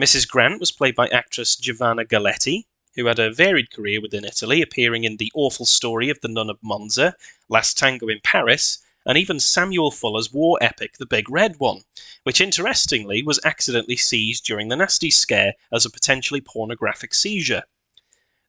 Mrs. 0.00 0.28
Grant 0.28 0.60
was 0.60 0.70
played 0.70 0.94
by 0.94 1.08
actress 1.08 1.56
Giovanna 1.56 2.04
Galetti, 2.04 2.66
who 2.94 3.06
had 3.06 3.18
a 3.18 3.32
varied 3.32 3.72
career 3.72 4.00
within 4.00 4.24
Italy, 4.24 4.62
appearing 4.62 5.02
in 5.02 5.16
The 5.16 5.32
Awful 5.34 5.66
Story 5.66 6.08
of 6.08 6.20
the 6.20 6.28
Nun 6.28 6.48
of 6.48 6.62
Monza, 6.62 7.16
Last 7.48 7.76
Tango 7.76 8.06
in 8.06 8.20
Paris, 8.22 8.78
and 9.04 9.18
even 9.18 9.40
Samuel 9.40 9.90
Fuller's 9.90 10.32
war 10.32 10.56
epic 10.60 10.98
The 10.98 11.06
Big 11.06 11.28
Red 11.28 11.56
One, 11.58 11.80
which 12.22 12.40
interestingly 12.40 13.24
was 13.24 13.40
accidentally 13.44 13.96
seized 13.96 14.44
during 14.44 14.68
the 14.68 14.76
nasty 14.76 15.10
scare 15.10 15.54
as 15.72 15.84
a 15.84 15.90
potentially 15.90 16.40
pornographic 16.40 17.12
seizure. 17.12 17.64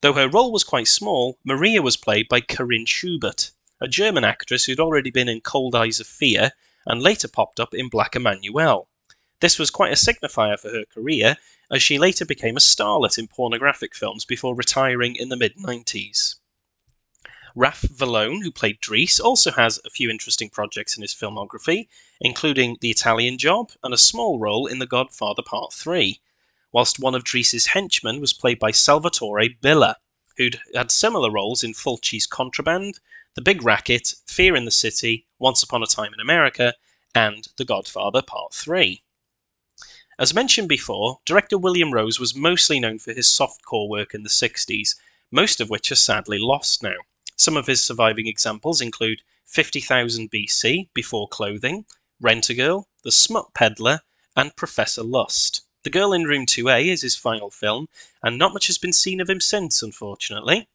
Though 0.02 0.14
her 0.14 0.30
role 0.30 0.52
was 0.52 0.64
quite 0.64 0.88
small, 0.88 1.40
Maria 1.44 1.82
was 1.82 1.98
played 1.98 2.28
by 2.28 2.42
Corinne 2.42 2.86
Schubert, 2.86 3.50
a 3.82 3.88
German 3.88 4.24
actress 4.24 4.66
who'd 4.66 4.80
already 4.80 5.10
been 5.10 5.28
in 5.28 5.42
Cold 5.42 5.74
Eyes 5.74 6.00
of 6.00 6.06
Fear 6.06 6.52
and 6.86 7.02
later 7.02 7.28
popped 7.28 7.60
up 7.60 7.74
in 7.74 7.90
Black 7.90 8.14
Emanuelle. 8.14 8.88
This 9.40 9.58
was 9.58 9.72
quite 9.72 9.92
a 9.92 9.96
signifier 9.96 10.60
for 10.60 10.70
her 10.70 10.86
career, 10.86 11.38
as 11.72 11.82
she 11.82 11.98
later 11.98 12.26
became 12.26 12.56
a 12.56 12.60
starlet 12.60 13.18
in 13.18 13.28
pornographic 13.28 13.96
films 13.96 14.24
before 14.24 14.56
retiring 14.56 15.16
in 15.16 15.30
the 15.30 15.36
mid 15.36 15.56
90s. 15.56 16.36
Raf 17.56 17.82
Vallone, 17.82 18.44
who 18.44 18.52
played 18.52 18.80
Dries, 18.80 19.20
also 19.20 19.50
has 19.52 19.80
a 19.84 19.90
few 19.90 20.12
interesting 20.12 20.52
projects 20.52 20.96
in 20.96 21.02
his 21.02 21.16
filmography, 21.16 21.88
including 22.22 22.78
The 22.82 22.92
Italian 22.92 23.40
Job 23.40 23.72
and 23.82 23.96
a 23.96 23.98
small 23.98 24.38
role 24.38 24.68
in 24.68 24.78
The 24.78 24.86
Godfather 24.86 25.42
Part 25.42 25.74
3, 25.74 26.22
whilst 26.71 26.99
one 26.99 27.15
of 27.15 27.23
Dries's 27.23 27.67
henchmen 27.67 28.19
was 28.19 28.34
played 28.34 28.60
by 28.60 28.71
Salvatore 28.71 29.49
Billa, 29.62 29.95
who'd 30.38 30.60
had 30.75 30.91
similar 30.91 31.32
roles 31.32 31.63
in 31.63 31.73
Fulci's 31.73 32.27
Contraband, 32.27 32.99
The 33.36 33.41
Big 33.41 33.63
Racket, 33.63 34.13
Fear 34.25 34.56
in 34.56 34.65
the 34.65 34.71
City, 34.71 35.25
Once 35.39 35.63
Upon 35.63 35.82
a 35.82 35.88
Time 35.88 36.13
in 36.13 36.19
America, 36.19 36.73
and 37.15 37.47
The 37.58 37.65
Godfather 37.65 38.21
Part 38.21 38.53
3. 38.53 39.01
As 40.19 40.34
mentioned 40.34 40.67
before, 40.67 41.19
director 41.25 41.58
William 41.58 41.93
Rose 41.93 42.19
was 42.19 42.36
mostly 42.36 42.80
known 42.80 42.97
for 42.97 43.13
his 43.13 43.27
softcore 43.27 43.88
work 43.88 44.13
in 44.13 44.23
the 44.23 44.30
60s, 44.30 44.95
most 45.32 45.62
of 45.62 45.69
which 45.69 45.91
are 45.91 45.95
sadly 45.95 46.39
lost 46.39 46.82
now. 46.82 46.95
Some 47.36 47.56
of 47.56 47.67
his 47.67 47.84
surviving 47.84 48.25
examples 48.25 48.82
include 48.82 49.21
50,000 49.45 50.32
BC, 50.32 50.89
Before 50.93 51.27
Clothing, 51.27 51.86
Rent 52.19 52.49
a 52.49 52.56
Girl, 52.56 52.88
The 53.03 53.12
Smut 53.12 53.53
Peddler, 53.53 54.01
and 54.36 54.56
Professor 54.56 55.03
Lust. 55.03 55.66
The 55.88 56.00
Girl 56.00 56.12
in 56.12 56.26
Room 56.26 56.45
2A 56.45 56.88
is 56.88 57.02
his 57.02 57.15
final 57.15 57.50
film, 57.50 57.88
and 58.21 58.38
not 58.38 58.52
much 58.52 58.67
has 58.67 58.78
been 58.78 58.91
seen 58.91 59.21
of 59.21 59.30
him 59.30 59.39
since, 59.39 59.82
unfortunately. 59.82 60.67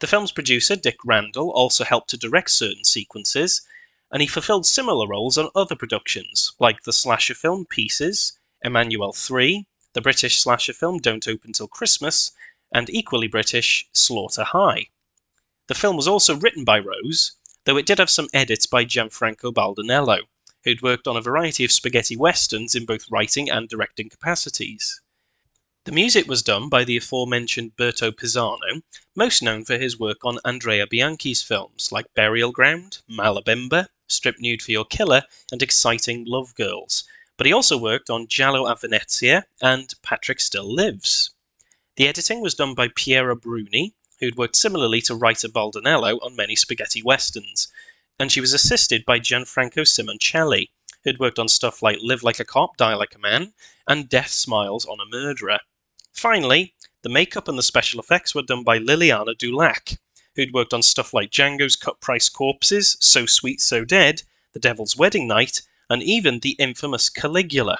The 0.00 0.08
film's 0.08 0.32
producer, 0.32 0.74
Dick 0.74 0.96
Randall, 1.04 1.52
also 1.52 1.84
helped 1.84 2.10
to 2.10 2.16
direct 2.16 2.50
certain 2.50 2.82
sequences, 2.82 3.64
and 4.10 4.20
he 4.20 4.26
fulfilled 4.26 4.66
similar 4.66 5.06
roles 5.06 5.38
on 5.38 5.50
other 5.54 5.76
productions, 5.76 6.52
like 6.58 6.82
the 6.82 6.92
slasher 6.92 7.36
film 7.36 7.64
Pieces, 7.66 8.36
Emmanuel 8.60 9.12
3, 9.12 9.66
the 9.92 10.00
British 10.00 10.40
slasher 10.40 10.72
film 10.72 10.98
Don't 10.98 11.28
Open 11.28 11.52
Till 11.52 11.68
Christmas, 11.68 12.32
and 12.72 12.90
equally 12.90 13.28
British 13.28 13.86
Slaughter 13.92 14.42
High. 14.42 14.88
The 15.68 15.76
film 15.76 15.94
was 15.94 16.08
also 16.08 16.34
written 16.34 16.64
by 16.64 16.80
Rose, 16.80 17.36
though 17.66 17.76
it 17.76 17.86
did 17.86 18.00
have 18.00 18.10
some 18.10 18.26
edits 18.34 18.66
by 18.66 18.84
Gianfranco 18.84 19.52
Baldanello, 19.52 20.22
who'd 20.64 20.82
worked 20.82 21.06
on 21.06 21.16
a 21.16 21.20
variety 21.20 21.64
of 21.64 21.72
spaghetti 21.72 22.16
westerns 22.16 22.74
in 22.74 22.84
both 22.84 23.10
writing 23.10 23.50
and 23.50 23.68
directing 23.68 24.08
capacities. 24.08 25.00
The 25.84 25.92
music 25.92 26.26
was 26.26 26.42
done 26.42 26.70
by 26.70 26.84
the 26.84 26.96
aforementioned 26.96 27.76
Berto 27.76 28.10
Pisano, 28.10 28.82
most 29.14 29.42
known 29.42 29.64
for 29.66 29.76
his 29.76 29.98
work 29.98 30.24
on 30.24 30.38
Andrea 30.44 30.86
Bianchi's 30.86 31.42
films 31.42 31.92
like 31.92 32.14
Burial 32.14 32.52
Ground, 32.52 33.02
Malabimba, 33.08 33.88
Strip 34.08 34.36
Nude 34.38 34.62
for 34.62 34.72
Your 34.72 34.86
Killer, 34.86 35.24
and 35.52 35.62
Exciting 35.62 36.24
Love 36.24 36.54
Girls, 36.54 37.04
but 37.36 37.46
he 37.46 37.52
also 37.52 37.76
worked 37.76 38.08
on 38.08 38.28
Giallo 38.28 38.64
a 38.64 38.76
Venezia 38.76 39.44
and 39.60 39.92
Patrick 40.02 40.40
Still 40.40 40.74
Lives. 40.74 41.30
The 41.96 42.08
editing 42.08 42.40
was 42.40 42.54
done 42.54 42.74
by 42.74 42.88
Piero 42.88 43.36
Bruni, 43.36 43.94
who'd 44.20 44.36
worked 44.36 44.56
similarly 44.56 45.02
to 45.02 45.14
writer 45.14 45.48
Baldanello 45.48 46.18
on 46.22 46.34
many 46.34 46.56
spaghetti 46.56 47.02
westerns, 47.02 47.68
and 48.18 48.30
she 48.30 48.40
was 48.40 48.52
assisted 48.52 49.04
by 49.04 49.18
Gianfranco 49.18 49.86
Simoncelli, 49.86 50.70
who'd 51.02 51.18
worked 51.18 51.38
on 51.38 51.48
stuff 51.48 51.82
like 51.82 51.98
Live 52.00 52.22
Like 52.22 52.40
a 52.40 52.44
Cop, 52.44 52.76
Die 52.76 52.94
Like 52.94 53.14
a 53.14 53.18
Man, 53.18 53.52
and 53.88 54.08
Death 54.08 54.30
Smiles 54.30 54.86
on 54.86 55.00
a 55.00 55.06
Murderer. 55.10 55.58
Finally, 56.12 56.74
the 57.02 57.08
makeup 57.08 57.48
and 57.48 57.58
the 57.58 57.62
special 57.62 58.00
effects 58.00 58.34
were 58.34 58.42
done 58.42 58.62
by 58.62 58.78
Liliana 58.78 59.36
Dulac, 59.36 59.98
who'd 60.36 60.54
worked 60.54 60.72
on 60.72 60.82
stuff 60.82 61.12
like 61.12 61.30
Django's 61.30 61.76
Cut 61.76 62.00
Price 62.00 62.28
Corpses, 62.28 62.96
So 63.00 63.26
Sweet, 63.26 63.60
So 63.60 63.84
Dead, 63.84 64.22
The 64.52 64.60
Devil's 64.60 64.96
Wedding 64.96 65.26
Night, 65.26 65.62
and 65.90 66.02
even 66.02 66.38
the 66.38 66.52
infamous 66.52 67.10
Caligula. 67.10 67.78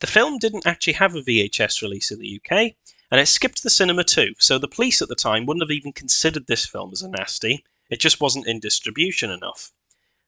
The 0.00 0.06
film 0.06 0.38
didn't 0.38 0.66
actually 0.66 0.92
have 0.92 1.14
a 1.14 1.22
VHS 1.22 1.80
release 1.80 2.10
in 2.10 2.20
the 2.20 2.40
UK, 2.40 2.74
and 3.10 3.20
it 3.20 3.26
skipped 3.26 3.62
the 3.62 3.70
cinema 3.70 4.04
too, 4.04 4.34
so 4.38 4.58
the 4.58 4.68
police 4.68 5.00
at 5.00 5.08
the 5.08 5.14
time 5.14 5.46
wouldn't 5.46 5.62
have 5.62 5.70
even 5.70 5.92
considered 5.92 6.46
this 6.46 6.66
film 6.66 6.92
as 6.92 7.02
a 7.02 7.08
nasty, 7.08 7.64
it 7.88 8.00
just 8.00 8.20
wasn't 8.20 8.46
in 8.46 8.60
distribution 8.60 9.30
enough. 9.30 9.72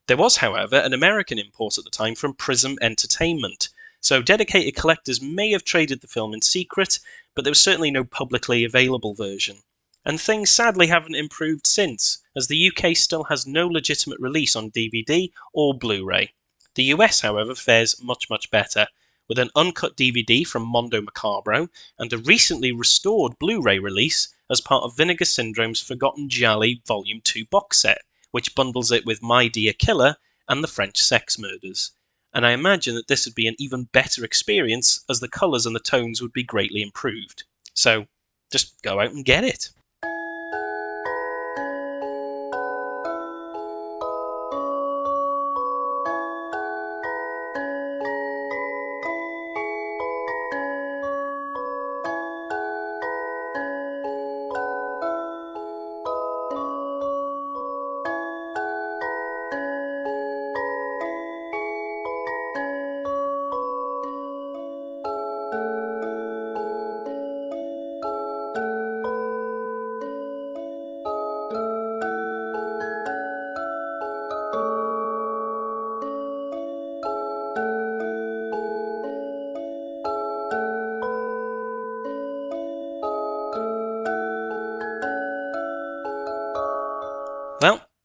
There 0.06 0.16
was, 0.16 0.36
however, 0.38 0.76
an 0.76 0.92
American 0.92 1.38
import 1.38 1.76
at 1.76 1.84
the 1.84 1.90
time 1.90 2.14
from 2.14 2.34
Prism 2.34 2.78
Entertainment, 2.80 3.68
so 4.00 4.22
dedicated 4.22 4.76
collectors 4.76 5.20
may 5.20 5.50
have 5.50 5.64
traded 5.64 6.00
the 6.00 6.06
film 6.06 6.32
in 6.32 6.40
secret, 6.40 7.00
but 7.34 7.44
there 7.44 7.50
was 7.50 7.60
certainly 7.60 7.90
no 7.90 8.04
publicly 8.04 8.64
available 8.64 9.14
version. 9.14 9.58
And 10.04 10.20
things 10.20 10.50
sadly 10.50 10.86
haven't 10.86 11.16
improved 11.16 11.66
since, 11.66 12.18
as 12.36 12.46
the 12.46 12.70
UK 12.70 12.96
still 12.96 13.24
has 13.24 13.46
no 13.46 13.66
legitimate 13.66 14.20
release 14.20 14.54
on 14.54 14.70
DVD 14.70 15.30
or 15.52 15.76
Blu 15.76 16.04
ray. 16.04 16.32
The 16.74 16.84
US, 16.94 17.20
however, 17.20 17.54
fares 17.54 18.00
much, 18.00 18.30
much 18.30 18.50
better, 18.50 18.86
with 19.28 19.38
an 19.38 19.50
uncut 19.56 19.96
DVD 19.96 20.46
from 20.46 20.62
Mondo 20.62 21.02
Macabro 21.02 21.68
and 21.98 22.12
a 22.12 22.18
recently 22.18 22.72
restored 22.72 23.38
Blu 23.38 23.60
ray 23.60 23.78
release 23.78 24.28
as 24.50 24.60
part 24.60 24.84
of 24.84 24.96
Vinegar 24.96 25.24
Syndrome's 25.24 25.80
Forgotten 25.80 26.28
Gialli 26.28 26.82
Volume 26.86 27.20
2 27.22 27.44
box 27.46 27.78
set, 27.78 28.02
which 28.30 28.54
bundles 28.54 28.90
it 28.90 29.04
with 29.06 29.22
My 29.22 29.48
Dear 29.48 29.72
Killer 29.72 30.16
and 30.48 30.62
the 30.62 30.68
French 30.68 30.98
Sex 30.98 31.38
Murders. 31.38 31.92
And 32.32 32.46
I 32.46 32.52
imagine 32.52 32.94
that 32.94 33.08
this 33.08 33.24
would 33.24 33.34
be 33.34 33.46
an 33.46 33.56
even 33.58 33.84
better 33.84 34.24
experience 34.24 35.04
as 35.08 35.20
the 35.20 35.28
colours 35.28 35.66
and 35.66 35.74
the 35.74 35.80
tones 35.80 36.20
would 36.20 36.32
be 36.32 36.42
greatly 36.42 36.82
improved. 36.82 37.44
So 37.74 38.06
just 38.50 38.80
go 38.82 39.00
out 39.00 39.12
and 39.12 39.24
get 39.24 39.44
it. 39.44 39.70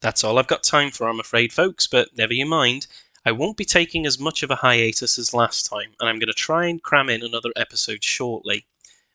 That's 0.04 0.22
all 0.22 0.38
I've 0.38 0.46
got 0.46 0.62
time 0.62 0.90
for, 0.90 1.08
I'm 1.08 1.18
afraid, 1.18 1.50
folks, 1.50 1.86
but 1.86 2.14
never 2.14 2.34
you 2.34 2.44
mind. 2.44 2.86
I 3.24 3.32
won't 3.32 3.56
be 3.56 3.64
taking 3.64 4.04
as 4.04 4.18
much 4.18 4.42
of 4.42 4.50
a 4.50 4.56
hiatus 4.56 5.16
as 5.18 5.32
last 5.32 5.64
time, 5.64 5.94
and 5.98 6.06
I'm 6.06 6.18
going 6.18 6.26
to 6.26 6.34
try 6.34 6.66
and 6.66 6.82
cram 6.82 7.08
in 7.08 7.22
another 7.22 7.48
episode 7.56 8.04
shortly. 8.04 8.66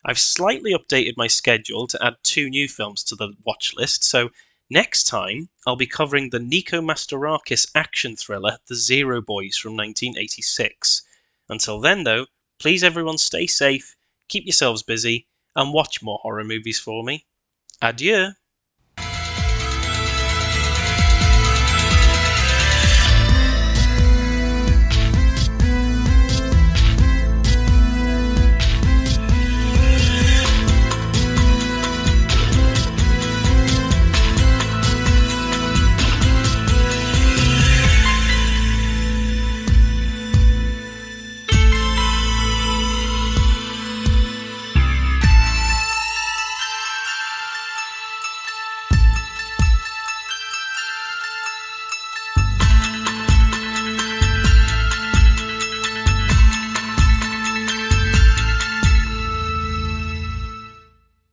I've 0.04 0.18
slightly 0.18 0.72
updated 0.72 1.16
my 1.16 1.28
schedule 1.28 1.86
to 1.86 2.04
add 2.04 2.16
two 2.24 2.50
new 2.50 2.66
films 2.66 3.04
to 3.04 3.14
the 3.14 3.34
watch 3.46 3.72
list, 3.76 4.02
so 4.02 4.30
next 4.68 5.04
time 5.04 5.48
I'll 5.64 5.76
be 5.76 5.86
covering 5.86 6.30
the 6.30 6.40
Nico 6.40 6.80
Mastorakis 6.80 7.70
action 7.76 8.16
thriller 8.16 8.58
The 8.66 8.74
Zero 8.74 9.20
Boys 9.22 9.56
from 9.56 9.76
1986. 9.76 11.02
Until 11.48 11.80
then, 11.80 12.02
though, 12.02 12.26
please 12.58 12.82
everyone 12.82 13.18
stay 13.18 13.46
safe, 13.46 13.94
keep 14.26 14.44
yourselves 14.44 14.82
busy, 14.82 15.28
and 15.54 15.72
watch 15.72 16.02
more 16.02 16.18
horror 16.24 16.42
movies 16.42 16.80
for 16.80 17.04
me. 17.04 17.26
Adieu! 17.80 18.32